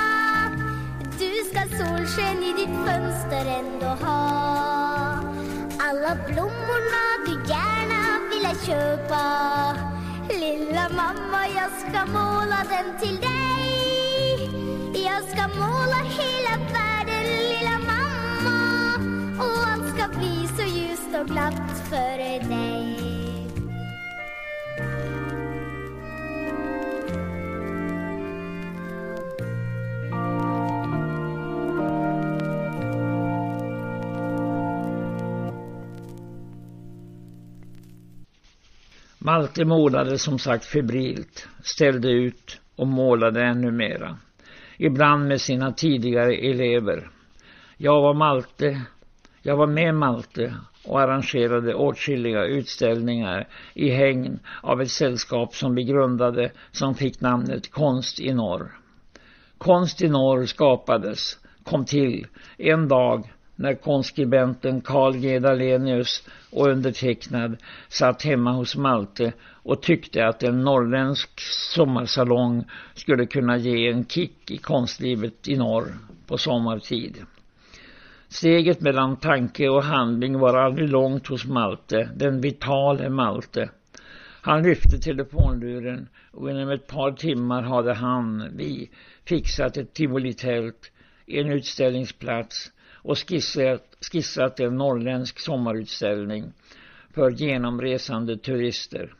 Du 1.19 1.31
ska 1.49 1.61
solsken 1.77 2.43
i 2.43 2.53
ditt 2.53 2.75
fönster 2.87 3.45
ändå 3.59 4.05
ha. 4.05 4.29
Alla 5.79 6.15
blommorna 6.27 7.03
du 7.25 7.33
gärna 7.51 7.78
ville 8.49 8.65
köpa. 8.65 9.75
Lilla 10.29 10.89
mamma, 10.89 11.47
jag 11.55 11.71
ska 11.79 12.05
måla 12.05 12.57
den 12.69 12.99
till 12.99 13.15
dig. 13.15 14.49
Jag 14.93 15.23
ska 15.23 15.47
måla 15.59 15.95
hela 15.95 16.57
världen, 16.73 17.23
lilla 17.23 17.79
mamma. 17.79 18.95
Och 19.39 19.67
allt 19.67 19.95
ska 19.95 20.19
bli 20.19 20.47
så 20.57 20.63
ljust 20.63 21.19
och 21.21 21.27
glatt 21.27 21.89
för 21.89 22.17
dig. 22.49 23.08
Malte 39.29 39.65
målade 39.65 40.17
som 40.17 40.39
sagt 40.39 40.65
febrilt, 40.65 41.47
ställde 41.63 42.09
ut 42.11 42.61
och 42.75 42.87
målade 42.87 43.43
ännu 43.43 43.71
mera. 43.71 44.17
Ibland 44.77 45.27
med 45.27 45.41
sina 45.41 45.73
tidigare 45.73 46.35
elever. 46.35 47.09
Jag 47.77 48.01
var 48.01 48.13
Malte, 48.13 48.81
jag 49.41 49.57
var 49.57 49.67
med 49.67 49.95
Malte 49.95 50.55
och 50.85 51.01
arrangerade 51.01 51.73
åtskilliga 51.73 52.43
utställningar 52.43 53.47
i 53.73 53.89
hägn 53.89 54.39
av 54.61 54.81
ett 54.81 54.91
sällskap 54.91 55.55
som 55.55 55.75
vi 55.75 55.83
grundade 55.83 56.51
som 56.71 56.95
fick 56.95 57.21
namnet 57.21 57.71
Konst 57.71 58.19
i 58.19 58.33
norr. 58.33 58.71
Konst 59.57 60.01
i 60.01 60.09
norr 60.09 60.45
skapades, 60.45 61.39
kom 61.63 61.85
till, 61.85 62.27
en 62.57 62.87
dag 62.87 63.29
när 63.59 63.73
konskribenten 63.73 64.81
Carl 64.81 65.17
G. 65.17 65.39
Dalenius 65.39 66.23
och 66.51 66.67
undertecknad 66.67 67.57
satt 67.87 68.23
hemma 68.23 68.51
hos 68.51 68.75
Malte 68.75 69.33
och 69.63 69.81
tyckte 69.81 70.27
att 70.27 70.43
en 70.43 70.63
norrländsk 70.63 71.39
sommarsalong 71.75 72.65
skulle 72.95 73.25
kunna 73.25 73.57
ge 73.57 73.89
en 73.89 74.05
kick 74.05 74.51
i 74.51 74.57
konstlivet 74.57 75.47
i 75.47 75.57
norr 75.57 75.97
på 76.27 76.37
sommartid. 76.37 77.17
Steget 78.27 78.81
mellan 78.81 79.17
tanke 79.17 79.69
och 79.69 79.83
handling 79.83 80.39
var 80.39 80.57
aldrig 80.57 80.89
långt 80.89 81.27
hos 81.27 81.45
Malte, 81.45 82.09
den 82.15 82.41
vitale 82.41 83.09
Malte. 83.09 83.69
Han 84.41 84.63
lyfte 84.63 84.97
telefonluren 84.97 86.07
och 86.31 86.49
inom 86.49 86.69
ett 86.69 86.87
par 86.87 87.11
timmar 87.11 87.61
hade 87.61 87.93
han, 87.93 88.49
vi, 88.55 88.89
fixat 89.25 89.77
ett 89.77 89.93
tivolitält, 89.93 90.91
en 91.27 91.51
utställningsplats 91.51 92.71
och 93.09 93.17
skissat, 93.17 93.97
skissat 94.11 94.59
en 94.59 94.77
norrländsk 94.77 95.39
sommarutställning 95.39 96.53
för 97.13 97.31
genomresande 97.31 98.37
turister. 98.37 99.13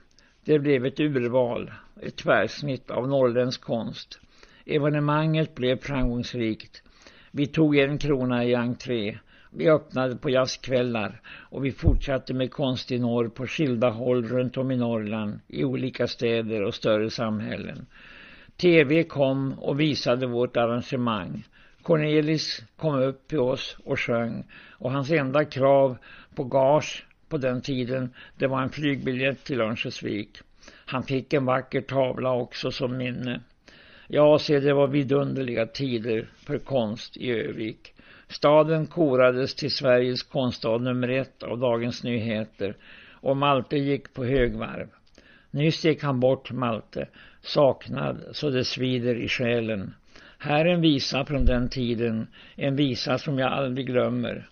Det 0.46 0.60
blev 0.60 0.86
ett 0.86 1.00
urval, 1.00 1.72
ett 2.02 2.16
tvärsnitt 2.16 2.92
av 2.92 3.08
norrländsk 3.08 3.62
konst. 3.62 4.20
Evenemanget 4.66 5.56
blev 5.56 5.78
framgångsrikt. 5.78 6.84
Vi 7.32 7.48
tog 7.48 7.78
en 7.78 7.98
krona 7.98 8.46
i 8.46 8.56
entré. 8.56 9.18
Vi 9.52 9.70
öppnade 9.70 10.16
på 10.16 10.30
jazzkvällar 10.30 11.22
och 11.28 11.66
vi 11.66 11.72
fortsatte 11.72 12.34
med 12.34 12.52
konst 12.52 12.92
i 12.92 13.00
norr 13.00 13.30
på 13.30 13.48
skilda 13.48 13.90
håll 13.90 14.26
runt 14.26 14.58
om 14.58 14.72
i 14.72 14.78
Norrland, 14.78 15.40
i 15.48 15.64
olika 15.64 16.08
städer 16.08 16.64
och 16.64 16.76
större 16.76 17.10
samhällen. 17.10 17.86
TV 18.58 19.04
kom 19.04 19.54
och 19.54 19.80
visade 19.80 20.28
vårt 20.28 20.58
arrangemang. 20.58 21.44
Cornelis 21.90 22.64
kom 22.78 22.96
upp 22.96 23.28
till 23.28 23.40
oss 23.40 23.78
och 23.84 24.00
sjöng 24.00 24.44
och 24.72 24.92
hans 24.92 25.12
enda 25.12 25.46
krav 25.46 25.98
på 26.36 26.44
gage 26.44 27.06
på 27.30 27.38
den 27.38 27.62
tiden 27.62 28.14
det 28.38 28.48
var 28.48 28.62
en 28.62 28.70
flygbiljett 28.70 29.44
till 29.44 29.62
Örnsköldsvik. 29.62 30.38
Han 30.86 31.04
fick 31.04 31.34
en 31.34 31.46
vacker 31.46 31.82
tavla 31.82 32.34
också 32.34 32.72
som 32.72 32.98
minne. 32.98 33.42
Ja, 34.08 34.40
se 34.40 34.60
det 34.60 34.74
var 34.74 34.88
vidunderliga 34.88 35.66
tider 35.66 36.30
för 36.46 36.58
konst 36.58 37.18
i 37.18 37.32
Övik. 37.32 37.94
Staden 38.28 38.88
korades 38.88 39.56
till 39.56 39.72
Sveriges 39.72 40.24
konststad 40.24 40.78
nummer 40.82 41.10
ett 41.10 41.44
av 41.44 41.60
Dagens 41.60 42.04
Nyheter 42.04 42.76
och 43.12 43.38
Malte 43.38 43.78
gick 43.78 44.14
på 44.14 44.26
högvarv. 44.26 44.88
Nyss 45.52 45.86
gick 45.86 46.04
han 46.04 46.20
bort 46.20 46.52
Malte, 46.52 47.08
saknad 47.42 48.24
så 48.32 48.50
det 48.50 48.66
svider 48.66 49.16
i 49.16 49.28
själen. 49.28 49.94
Här 50.42 50.66
är 50.66 50.74
en 50.74 50.82
visa 50.82 51.26
från 51.26 51.46
den 51.46 51.70
tiden, 51.70 52.28
en 52.56 52.76
visa 52.76 53.18
som 53.18 53.40
jag 53.40 53.54
aldrig 53.54 53.88
glömmer. 53.88 54.48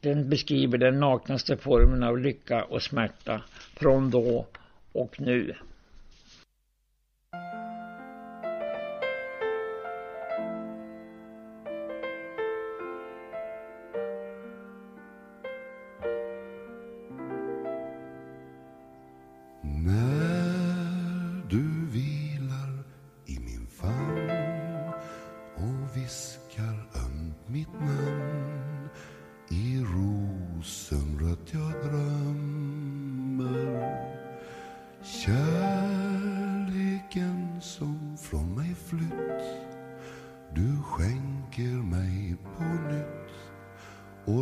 Den 0.00 0.28
beskriver 0.28 0.78
den 0.78 1.00
naknaste 1.00 1.56
formen 1.56 2.02
av 2.02 2.18
lycka 2.18 2.64
och 2.64 2.82
smärta 2.82 3.42
från 3.76 4.10
då 4.10 4.46
och 4.92 5.20
nu. 5.20 5.54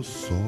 Och 0.09 0.48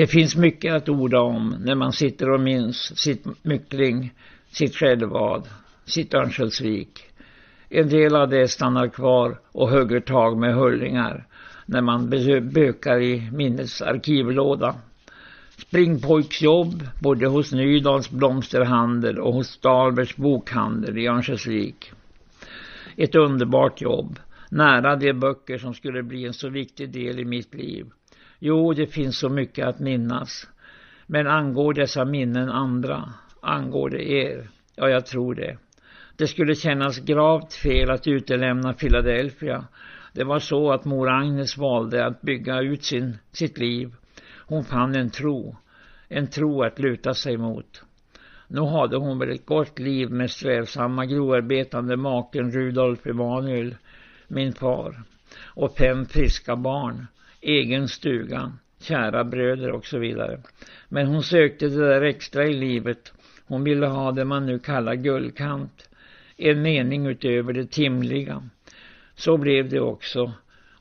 Det 0.00 0.06
finns 0.06 0.36
mycket 0.36 0.74
att 0.74 0.88
orda 0.88 1.20
om 1.20 1.56
när 1.64 1.74
man 1.74 1.92
sitter 1.92 2.30
och 2.30 2.40
minns 2.40 2.98
sitt 2.98 3.44
myckling, 3.44 4.12
sitt 4.50 4.74
skälvad, 4.74 5.48
sitt 5.84 6.14
Örnsköldsvik. 6.14 7.00
En 7.68 7.88
del 7.88 8.16
av 8.16 8.28
det 8.28 8.48
stannar 8.48 8.88
kvar 8.88 9.40
och 9.52 9.70
hugger 9.70 10.00
tag 10.00 10.38
med 10.38 10.54
hullingar 10.54 11.26
när 11.66 11.80
man 11.80 12.10
bökar 12.52 13.00
i 13.00 13.30
minnets 13.32 13.82
arkivlåda. 13.82 14.74
Springpojksjobb 15.58 16.88
både 17.02 17.26
hos 17.26 17.52
Nydals 17.52 18.10
blomsterhandel 18.10 19.18
och 19.18 19.34
hos 19.34 19.60
Dahlbergs 19.60 20.16
bokhandel 20.16 20.98
i 20.98 21.06
Örnsköldsvik. 21.06 21.92
Ett 22.96 23.14
underbart 23.14 23.80
jobb, 23.80 24.18
nära 24.50 24.96
de 24.96 25.12
böcker 25.12 25.58
som 25.58 25.74
skulle 25.74 26.02
bli 26.02 26.26
en 26.26 26.34
så 26.34 26.48
viktig 26.48 26.90
del 26.90 27.20
i 27.20 27.24
mitt 27.24 27.54
liv. 27.54 27.86
Jo, 28.42 28.72
det 28.72 28.86
finns 28.86 29.18
så 29.18 29.28
mycket 29.28 29.66
att 29.66 29.78
minnas. 29.78 30.48
Men 31.06 31.26
angår 31.26 31.74
dessa 31.74 32.04
minnen 32.04 32.48
andra? 32.48 33.12
Angår 33.40 33.90
det 33.90 34.10
er? 34.10 34.48
Ja, 34.76 34.88
jag 34.88 35.06
tror 35.06 35.34
det. 35.34 35.58
Det 36.16 36.26
skulle 36.26 36.54
kännas 36.54 36.98
gravt 36.98 37.54
fel 37.54 37.90
att 37.90 38.06
utelämna 38.06 38.72
Philadelphia. 38.72 39.64
Det 40.12 40.24
var 40.24 40.38
så 40.38 40.72
att 40.72 40.84
mor 40.84 41.08
Agnes 41.08 41.56
valde 41.56 42.06
att 42.06 42.22
bygga 42.22 42.60
ut 42.60 42.84
sin, 42.84 43.18
sitt 43.32 43.58
liv. 43.58 43.94
Hon 44.46 44.64
fann 44.64 44.94
en 44.94 45.10
tro. 45.10 45.56
En 46.08 46.26
tro 46.26 46.62
att 46.62 46.78
luta 46.78 47.14
sig 47.14 47.36
mot. 47.36 47.82
Nu 48.48 48.60
hade 48.60 48.96
hon 48.96 49.18
väl 49.18 49.30
ett 49.30 49.46
gott 49.46 49.78
liv 49.78 50.10
med 50.10 50.30
strävsamma 50.30 51.06
grovarbetande 51.06 51.96
maken 51.96 52.52
Rudolf 52.52 53.06
Emanuel, 53.06 53.76
min 54.28 54.52
far. 54.52 55.02
Och 55.44 55.76
fem 55.76 56.06
friska 56.06 56.56
barn 56.56 57.06
egen 57.40 57.88
stuga, 57.88 58.52
kära 58.80 59.24
bröder 59.24 59.70
och 59.70 59.86
så 59.86 59.98
vidare. 59.98 60.40
Men 60.88 61.06
hon 61.06 61.22
sökte 61.22 61.68
det 61.68 61.88
där 61.88 62.02
extra 62.02 62.46
i 62.46 62.52
livet. 62.52 63.12
Hon 63.46 63.64
ville 63.64 63.86
ha 63.86 64.12
det 64.12 64.24
man 64.24 64.46
nu 64.46 64.58
kallar 64.58 64.94
guldkant. 64.94 65.88
En 66.36 66.62
mening 66.62 67.06
utöver 67.06 67.52
det 67.52 67.70
timliga. 67.70 68.42
Så 69.14 69.36
blev 69.36 69.68
det 69.68 69.80
också. 69.80 70.32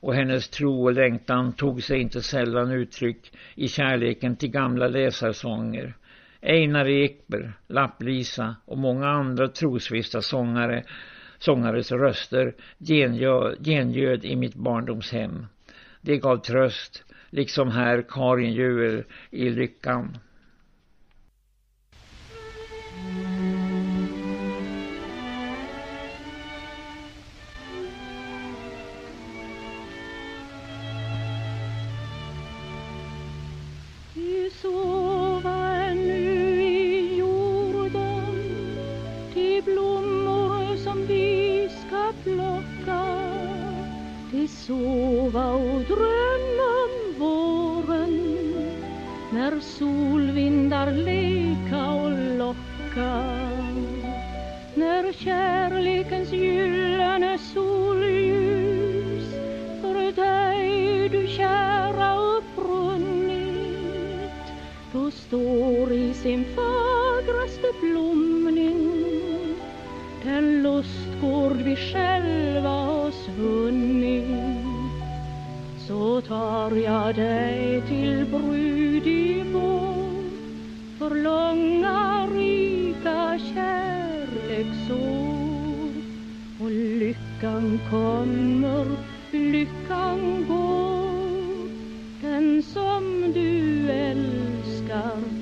Och 0.02 0.16
hennes 0.16 0.50
tro 0.50 0.84
och 0.84 0.94
längtan 0.94 1.54
tog 1.54 1.84
sig 1.84 2.02
inte 2.02 2.22
sällan 2.22 2.72
uttryck 2.72 3.32
i 3.56 3.68
kärleken 3.68 4.36
till 4.36 4.52
gamla 4.52 4.88
läsarsånger. 4.88 5.94
Einar 6.42 6.88
Ekberg, 6.88 7.52
Lapplisa 7.68 8.56
och 8.66 8.78
många 8.78 9.08
andra 9.08 9.48
trosvissa 9.48 10.22
sångare, 10.22 10.84
sångares 11.40 11.92
röster 11.92 12.56
gengöd, 12.78 13.66
gengöd 13.66 14.26
i 14.26 14.36
mitt 14.36 14.56
barndomshem. 14.56 15.46
Det 16.02 16.18
gav 16.18 16.38
tröst, 16.38 17.04
liksom 17.30 17.72
här 17.72 18.06
Karin 18.10 18.54
Juel 18.54 19.04
i 19.32 19.50
Lyckan. 19.50 20.18
Du 34.14 34.50
sova 34.50 34.99
sova 44.50 45.52
och 45.52 45.82
drömma 45.82 46.70
om 46.86 47.20
våren. 47.20 48.16
När 49.32 49.60
solvindar 49.60 50.92
leka 50.92 51.92
och 51.92 52.38
locka. 52.38 53.24
När 54.76 55.14
kärlekens 55.14 56.32
gyllene 56.32 57.38
solljus. 57.54 59.34
För 59.82 60.12
dig 60.12 61.10
du 61.10 61.28
kära 61.28 62.18
upprunnit. 62.18 63.60
Då 64.94 65.12
står 65.12 65.92
i 65.92 66.14
sin 66.14 66.46
fagraste 66.56 67.68
blomma 67.82 68.39
den 70.24 70.64
lustgård 70.64 71.58
vi 71.58 71.76
själva 71.76 72.90
oss 72.90 73.30
vunnit. 73.38 74.26
Så 75.88 76.22
tar 76.22 76.76
jag 76.76 77.16
dig 77.16 77.82
till 77.88 78.26
brud 78.26 79.08
i 79.08 79.44
vår 79.54 80.24
För 80.98 81.16
långa 81.16 82.28
rika 82.28 83.40
kärleksår 83.54 85.00
Och 86.60 86.72
lyckan 86.72 87.80
kommer, 87.90 88.86
lyckan 89.32 90.46
går. 90.48 91.70
Den 92.22 92.64
som 92.64 93.32
du 93.34 93.90
älskar, 93.90 95.39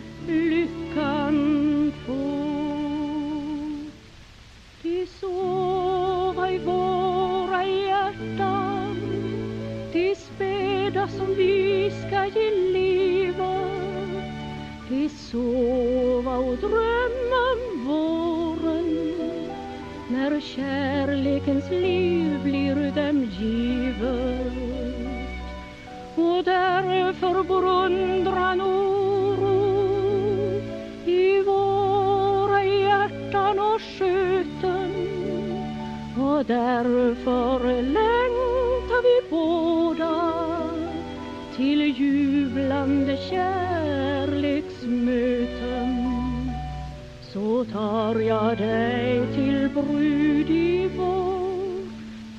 som 11.10 11.36
vi 11.36 11.92
ska 11.92 12.26
ge 12.26 12.52
livet. 12.74 13.48
De 14.90 15.10
sova 15.10 16.38
och 16.38 16.58
drömma 16.58 17.42
om 17.54 17.86
våren. 17.88 18.90
När 20.10 20.40
kärlekens 20.40 21.72
liv 21.72 22.44
blir 22.44 22.92
dem 22.96 23.24
givet. 23.24 24.54
Och 26.16 26.44
därför 26.44 27.44
brundran 27.44 28.62
oro 28.62 29.68
i 31.06 31.42
våra 31.42 32.64
hjärtan 32.64 33.60
och 33.60 33.82
sköten. 33.82 34.92
Och 36.20 36.46
därför 36.46 37.82
längtar 37.82 39.02
vi 39.04 39.30
båda 39.30 40.37
till 41.58 41.82
jublande 41.82 43.18
kärleksmöten. 43.30 45.90
Så 47.34 47.66
tar 47.66 48.20
jag 48.20 48.58
dig 48.58 49.28
till 49.36 49.70
brud 49.74 50.50
i 50.50 50.90
vår 50.98 51.88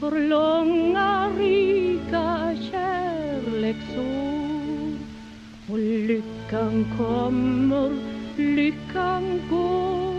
för 0.01 0.21
långa 0.21 1.29
rika 1.39 2.57
kärleksår. 2.71 4.29
Och 5.71 5.79
lyckan 5.79 6.87
kommer, 6.99 7.91
lyckan 8.37 9.41
går. 9.51 10.15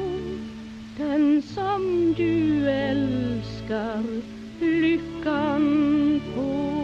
Den 0.97 1.41
som 1.41 2.13
du 2.17 2.69
älskar 2.69 4.03
lyckan 4.59 6.21
får 6.35 6.78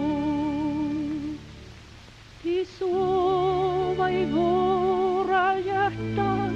vi 2.65 2.71
sova 2.71 4.11
i 4.11 4.25
våra 4.25 5.59
hjärtan 5.59 6.55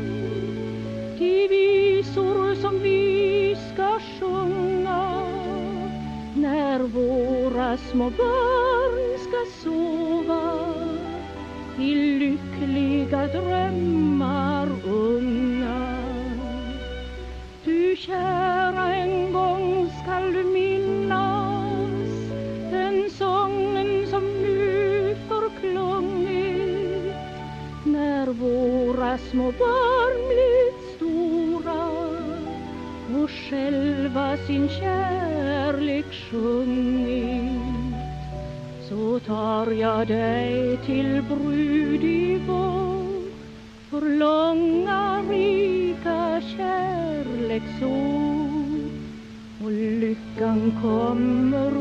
till 1.18 1.49
visor 1.49 2.55
som 2.55 2.80
vi 2.80 3.55
ska 3.74 3.99
sjunga 3.99 5.24
när 6.36 6.80
våra 6.80 7.78
små 7.78 8.10
barn 8.10 9.20
ska 9.20 9.70
sova 9.70 10.74
i 11.80 11.95
lyckliga 12.20 13.28
drömmar 13.28 14.68
unga. 14.86 15.97
Du 17.64 17.95
kära, 17.95 18.95
en 18.95 19.34
gång 19.34 19.89
skall 20.03 20.34
du 20.34 20.43
minnas 20.43 20.68
våra 29.10 29.18
små 29.18 29.51
barn 29.51 30.28
blivit 30.28 30.95
stora 30.95 31.89
och 33.24 33.30
själva 33.30 34.38
sin 34.38 34.70
kärlek 34.70 36.05
sjungit. 36.32 37.51
Så 38.89 39.20
tar 39.20 39.72
jag 39.72 40.07
dig 40.07 40.78
till 40.86 41.24
brud 41.30 42.03
i 42.03 42.41
vår 42.47 43.30
för 43.89 44.01
långa 44.01 45.22
rika 45.30 46.41
kärleksår 46.57 47.89
och 49.64 49.72
lyckan 49.72 50.80
kommer, 50.82 51.72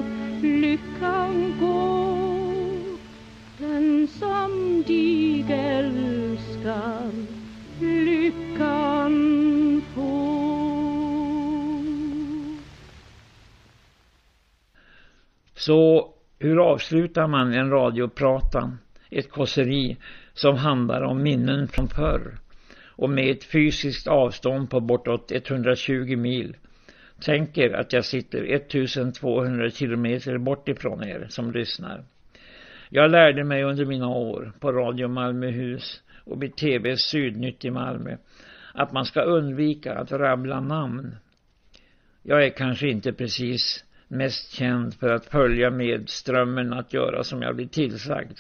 lyckan 0.43 1.55
går 1.61 2.99
den 3.59 4.09
som 4.09 4.83
dig 4.87 5.53
älskar 5.53 6.28
lyckan 7.81 9.13
få. 9.95 10.39
Så 15.55 16.13
hur 16.39 16.59
avslutar 16.59 17.27
man 17.27 17.53
en 17.53 17.71
radiopratan, 17.71 18.79
ett 19.11 19.31
kåseri 19.31 19.97
som 20.35 20.57
handlar 20.57 21.03
om 21.03 21.23
minnen 21.23 21.69
från 21.69 21.89
förr 21.89 22.39
och 22.87 23.11
med 23.11 23.31
ett 23.31 23.45
fysiskt 23.45 24.07
avstånd 24.07 24.71
på 24.71 24.81
bortåt 24.81 25.33
120 25.33 26.17
mil. 26.17 26.57
Tänker 27.21 27.73
att 27.73 27.93
jag 27.93 28.05
sitter 28.05 28.55
1200 28.55 29.71
kilometer 29.71 30.39
bort 30.39 30.69
ifrån 30.69 31.05
er 31.05 31.27
som 31.29 31.53
lyssnar. 31.53 32.05
Jag 32.89 33.11
lärde 33.11 33.45
mig 33.45 33.65
under 33.65 33.85
mina 33.85 34.09
år 34.09 34.53
på 34.61 34.73
Radio 34.73 35.09
Malmöhus 35.09 36.03
och 36.29 36.43
vid 36.43 36.57
TV 36.57 36.97
Sydnytt 36.97 37.65
i 37.65 37.71
Malmö 37.71 38.17
att 38.75 38.93
man 38.93 39.05
ska 39.05 39.23
undvika 39.23 39.95
att 39.95 40.13
rabbla 40.13 40.61
namn. 40.61 41.17
Jag 42.23 42.45
är 42.45 42.51
kanske 42.51 42.89
inte 42.89 43.13
precis 43.13 43.85
mest 44.09 44.53
känd 44.53 44.95
för 44.95 45.09
att 45.09 45.27
följa 45.27 45.71
med 45.71 46.09
strömmen 46.09 46.73
att 46.73 46.95
göra 46.95 47.25
som 47.25 47.43
jag 47.43 47.57
blir 47.57 47.67
tillsagd. 47.67 48.39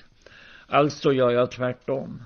Alltså 0.66 1.12
gör 1.12 1.30
jag 1.30 1.50
tvärtom. 1.50 2.22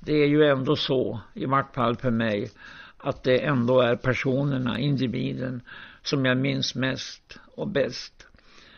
Det 0.00 0.12
är 0.12 0.26
ju 0.26 0.44
ändå 0.44 0.76
så, 0.76 1.20
i 1.34 1.46
vart 1.46 1.74
fall 1.74 1.96
för 1.96 2.10
mig, 2.10 2.50
att 2.98 3.22
det 3.22 3.38
ändå 3.38 3.80
är 3.80 3.96
personerna, 3.96 4.78
individen, 4.78 5.60
som 6.02 6.24
jag 6.24 6.38
minns 6.38 6.74
mest 6.74 7.40
och 7.54 7.68
bäst. 7.68 8.26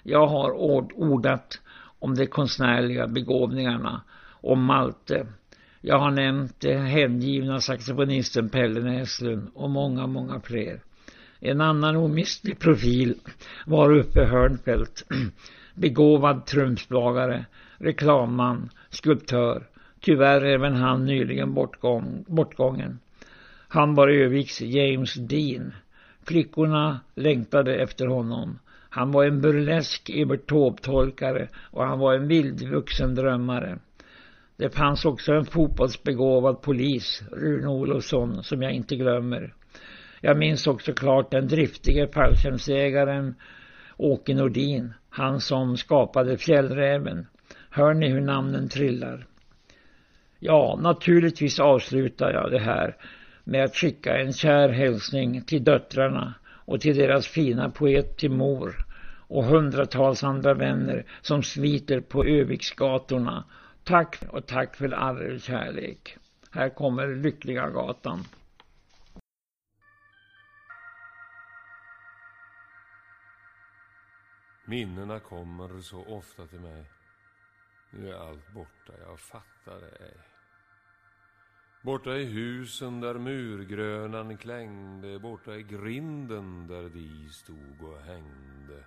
Jag 0.02 0.26
har 0.26 0.50
ordat 0.94 1.60
om 1.98 2.14
de 2.14 2.26
konstnärliga 2.26 3.06
begåvningarna, 3.06 4.02
om 4.40 4.64
Malte. 4.64 5.26
Jag 5.86 5.98
har 5.98 6.10
nämnt 6.10 6.60
det 6.60 6.74
hängivna 6.74 7.60
saxofonisten 7.60 8.48
Pelle 8.48 8.80
Näslund 8.80 9.50
och 9.54 9.70
många, 9.70 10.06
många 10.06 10.40
fler. 10.40 10.80
En 11.40 11.60
annan 11.60 11.96
omistlig 11.96 12.58
profil 12.58 13.14
var 13.66 13.92
Uffe 13.92 14.24
Hörnfeldt, 14.24 15.04
begåvad 15.74 16.46
trumslagare, 16.46 17.46
reklamman, 17.78 18.70
skulptör. 18.90 19.66
Tyvärr 20.00 20.44
även 20.44 20.74
han 20.74 21.04
nyligen 21.04 21.54
bortgång, 21.54 22.24
bortgången. 22.28 22.98
Han 23.68 23.94
var 23.94 24.08
Öviks 24.08 24.60
James 24.60 25.14
Dean. 25.14 25.72
Flickorna 26.26 27.00
längtade 27.14 27.76
efter 27.76 28.06
honom. 28.06 28.58
Han 28.88 29.12
var 29.12 29.24
en 29.24 29.40
burlesk 29.40 30.10
Evert 30.10 30.50
Taube-tolkare 30.50 31.48
och 31.70 31.84
han 31.84 31.98
var 31.98 32.14
en 32.14 32.28
vildvuxen 32.28 33.14
drömmare. 33.14 33.78
Det 34.56 34.70
fanns 34.74 35.04
också 35.04 35.32
en 35.32 35.44
fotbollsbegåvad 35.44 36.62
polis, 36.62 37.22
Rune 37.32 37.68
Olofsson, 37.68 38.42
som 38.42 38.62
jag 38.62 38.72
inte 38.72 38.96
glömmer. 38.96 39.54
Jag 40.20 40.36
minns 40.36 40.66
också 40.66 40.92
klart 40.92 41.30
den 41.30 41.48
driftige 41.48 42.08
fallskärmsägaren 42.14 43.34
Åke 43.96 44.34
Nordin, 44.34 44.92
han 45.10 45.40
som 45.40 45.76
skapade 45.76 46.38
fjällräven. 46.38 47.26
Hör 47.70 47.94
ni 47.94 48.08
hur 48.08 48.20
namnen 48.20 48.68
trillar? 48.68 49.26
Ja, 50.38 50.78
naturligtvis 50.82 51.60
avslutar 51.60 52.32
jag 52.32 52.50
det 52.50 52.58
här 52.58 52.96
med 53.44 53.64
att 53.64 53.76
skicka 53.76 54.18
en 54.18 54.32
kär 54.32 54.68
hälsning 54.68 55.42
till 55.44 55.64
döttrarna 55.64 56.34
och 56.44 56.80
till 56.80 56.96
deras 56.96 57.26
fina 57.26 57.70
poet 57.70 58.16
till 58.16 58.30
mor 58.30 58.86
och 59.28 59.44
hundratals 59.44 60.24
andra 60.24 60.54
vänner 60.54 61.06
som 61.22 61.42
sliter 61.42 62.00
på 62.00 62.24
Öviksgatorna. 62.24 63.44
Tack 63.84 64.22
och 64.30 64.46
tack 64.46 64.76
för 64.76 64.92
all 64.92 65.22
er 65.22 65.38
kärlek. 65.38 66.16
Här 66.50 66.68
kommer 66.68 67.08
Lyckliga 67.08 67.70
gatan. 67.70 68.24
Minnena 74.66 75.20
kommer 75.20 75.80
så 75.80 76.04
ofta 76.04 76.46
till 76.46 76.60
mig. 76.60 76.84
Nu 77.90 78.10
är 78.10 78.28
allt 78.28 78.52
borta, 78.54 78.92
jag 79.06 79.20
fattar 79.20 79.80
det 79.80 80.04
ej. 80.04 80.16
Borta 81.82 82.16
i 82.16 82.24
husen 82.24 83.00
där 83.00 83.14
murgrönan 83.14 84.36
klängde, 84.36 85.18
borta 85.18 85.56
i 85.56 85.62
grinden 85.62 86.66
där 86.66 86.88
de 86.88 87.28
stod 87.32 87.82
och 87.82 88.00
hängde. 88.00 88.84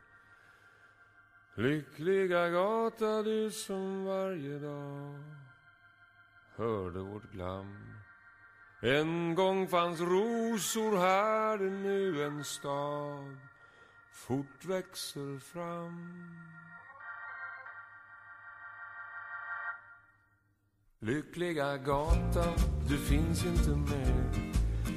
Lyckliga 1.60 2.50
gata 2.50 3.24
du 3.24 3.52
som 3.52 4.06
varje 4.06 4.60
dag 4.60 5.24
hörde 6.56 7.00
vårt 7.00 7.32
glam. 7.32 7.78
En 8.82 9.36
gång 9.36 9.68
fanns 9.68 10.00
rosor 10.00 10.98
här, 10.98 11.58
nu 11.58 12.26
en 12.26 12.44
stad 12.44 13.38
fort 14.12 14.66
växer 14.66 15.40
fram. 15.40 16.26
Lyckliga 21.00 21.78
gata, 21.78 22.54
du 22.90 22.98
finns 22.98 23.46
inte 23.46 23.70
mer. 23.70 24.54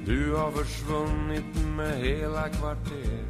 Du 0.07 0.35
har 0.35 0.51
försvunnit 0.51 1.77
med 1.77 1.97
hela 1.97 2.49
kvarter. 2.49 3.25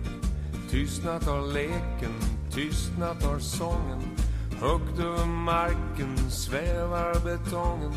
Tystnat 0.70 1.24
har 1.24 1.52
leken, 1.52 2.39
tystnat 2.50 3.22
har 3.22 3.38
sången. 3.38 4.16
Högt 4.60 4.98
över 4.98 5.26
marken 5.26 6.30
svävar 6.30 7.14
betongen. 7.24 7.92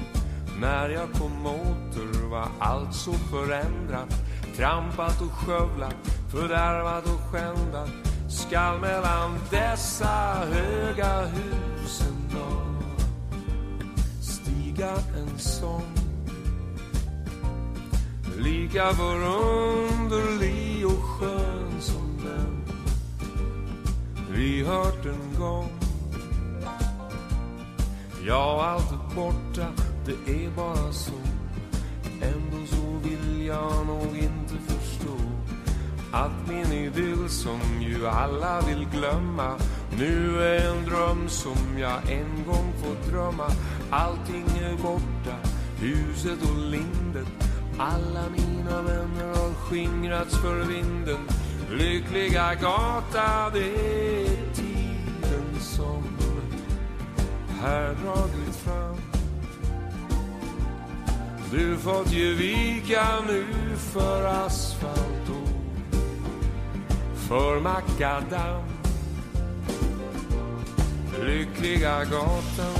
När 0.62 0.90
jag 0.90 1.12
kom 1.12 1.46
åter 1.46 2.30
var 2.30 2.48
allt 2.60 2.96
så 2.96 3.14
förändrat. 3.14 4.14
Trampat 4.58 5.22
och 5.22 5.32
skövlat, 5.32 5.96
fördärvat 6.32 7.06
och 7.06 7.32
skändat. 7.32 7.90
Skall 8.30 8.80
mellan 8.80 9.40
dessa 9.52 10.46
höga 10.52 11.22
hus 11.22 12.02
en 12.02 12.38
dag 12.38 12.84
stiga 14.22 14.92
en 15.18 15.40
sång 15.40 15.94
Lika 18.38 18.94
förunderlig 18.94 20.86
och 20.86 21.04
skön 21.04 21.53
vi 24.36 24.64
hört 24.64 25.06
en 25.06 25.40
gång. 25.40 25.70
Ja, 28.28 28.66
allt 28.66 28.92
är 28.92 29.16
borta, 29.16 29.68
det 30.06 30.46
är 30.46 30.50
bara 30.50 30.92
så. 30.92 31.14
Ändå 32.22 32.68
så 32.68 33.10
vill 33.10 33.46
jag 33.46 33.88
nog 33.88 34.18
inte 34.18 34.54
förstå 34.68 35.18
Att 36.12 36.48
min 36.48 36.72
idyll 36.72 37.30
som 37.30 37.60
ju 37.82 38.08
alla 38.08 38.62
vill 38.62 38.88
glömma 38.92 39.56
Nu 39.98 40.42
är 40.42 40.72
en 40.72 40.86
dröm 40.86 41.30
som 41.30 41.78
jag 41.80 42.12
en 42.12 42.44
gång 42.48 42.74
får 42.78 43.12
drömma. 43.12 43.48
Allting 43.90 44.46
är 44.62 44.78
borta, 44.78 45.36
huset 45.80 46.42
och 46.42 46.58
lindet. 46.58 47.28
Alla 47.78 48.24
mina 48.30 48.82
vänner 48.82 49.28
har 49.28 49.54
skingrats 49.54 50.38
för 50.38 50.64
vinden. 50.64 51.28
Lyckliga 51.78 52.56
gata, 52.56 53.50
det 53.54 53.60
är 53.60 54.54
tiden 54.54 55.60
som 55.60 56.04
här 57.62 57.96
dragit 58.04 58.56
fram. 58.56 58.96
Du 61.52 61.78
fått 61.78 62.12
ge 62.12 62.34
vika 62.34 63.06
nu 63.28 63.46
för 63.78 64.26
asfalt 64.26 65.30
och 65.30 65.50
för 67.16 67.60
makadam 67.60 68.64
Lyckliga 71.26 72.04
gatan 72.04 72.76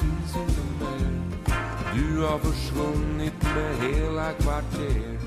finns 0.00 0.36
inte 0.36 0.60
mer. 0.80 1.22
Du 1.94 2.22
har 2.22 2.38
försvunnit 2.38 3.42
med 3.42 3.92
hela 3.92 4.32
kvarter. 4.32 5.17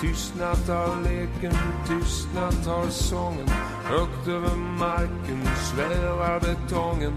Tystnat 0.00 0.68
har 0.68 1.02
leken, 1.02 1.54
tystnat 1.88 2.66
har 2.66 2.88
sången. 2.90 3.48
Högt 3.84 4.28
över 4.28 4.56
marken 4.56 5.46
svävar 5.56 6.40
betongen. 6.40 7.12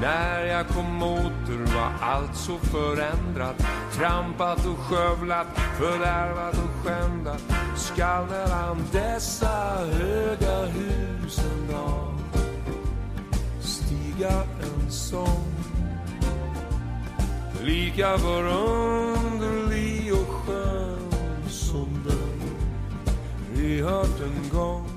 När 0.00 0.44
jag 0.44 0.68
kom 0.68 1.02
åter 1.02 1.74
var 1.74 1.92
allt 2.08 2.36
så 2.36 2.58
förändrat. 2.58 3.66
Trampat 3.92 4.66
och 4.66 4.78
skövlat, 4.78 5.46
fördärvat 5.78 6.54
och 6.54 6.86
skändat. 6.86 7.42
Skall 7.76 8.26
mellan 8.26 8.84
dessa 8.92 9.76
höga 9.92 10.66
hus 10.66 11.38
en 11.38 11.72
dag 11.72 12.14
Stiga 13.60 14.42
en 14.62 14.90
sång. 14.90 15.54
Lika 17.62 18.18
förunderlig 18.18 19.67
vi 23.68 23.80
hört 23.82 24.20
en 24.20 24.58
gång 24.58 24.87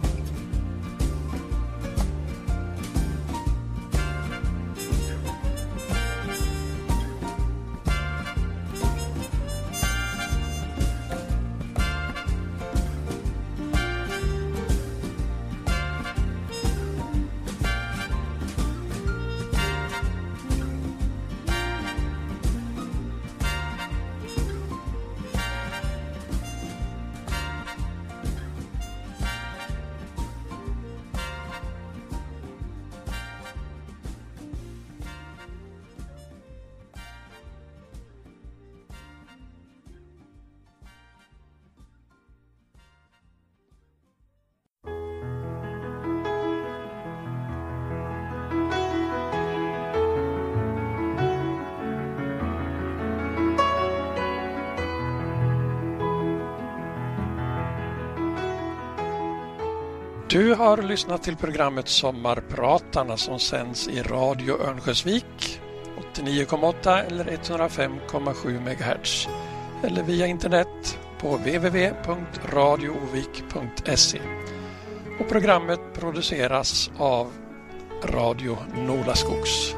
Du 60.32 60.54
har 60.54 60.78
lyssnat 60.78 61.24
till 61.24 61.36
programmet 61.36 61.88
Sommarpratarna 61.88 63.18
som 63.18 63.40
sänds 63.40 63.88
i 63.88 64.02
Radio 64.02 64.62
Örnsköldsvik 64.62 65.62
89,8 66.16 67.06
eller 67.08 67.26
105,7 67.26 68.60
MHz 68.60 69.28
eller 69.84 70.04
via 70.04 70.28
internet 70.28 71.00
på 71.20 71.38
www.radioovik.se. 71.38 74.22
Och 75.20 75.30
programmet 75.30 75.80
produceras 75.94 76.92
av 76.98 77.32
Radio 78.04 78.58
Nolaskogs. 78.76 79.76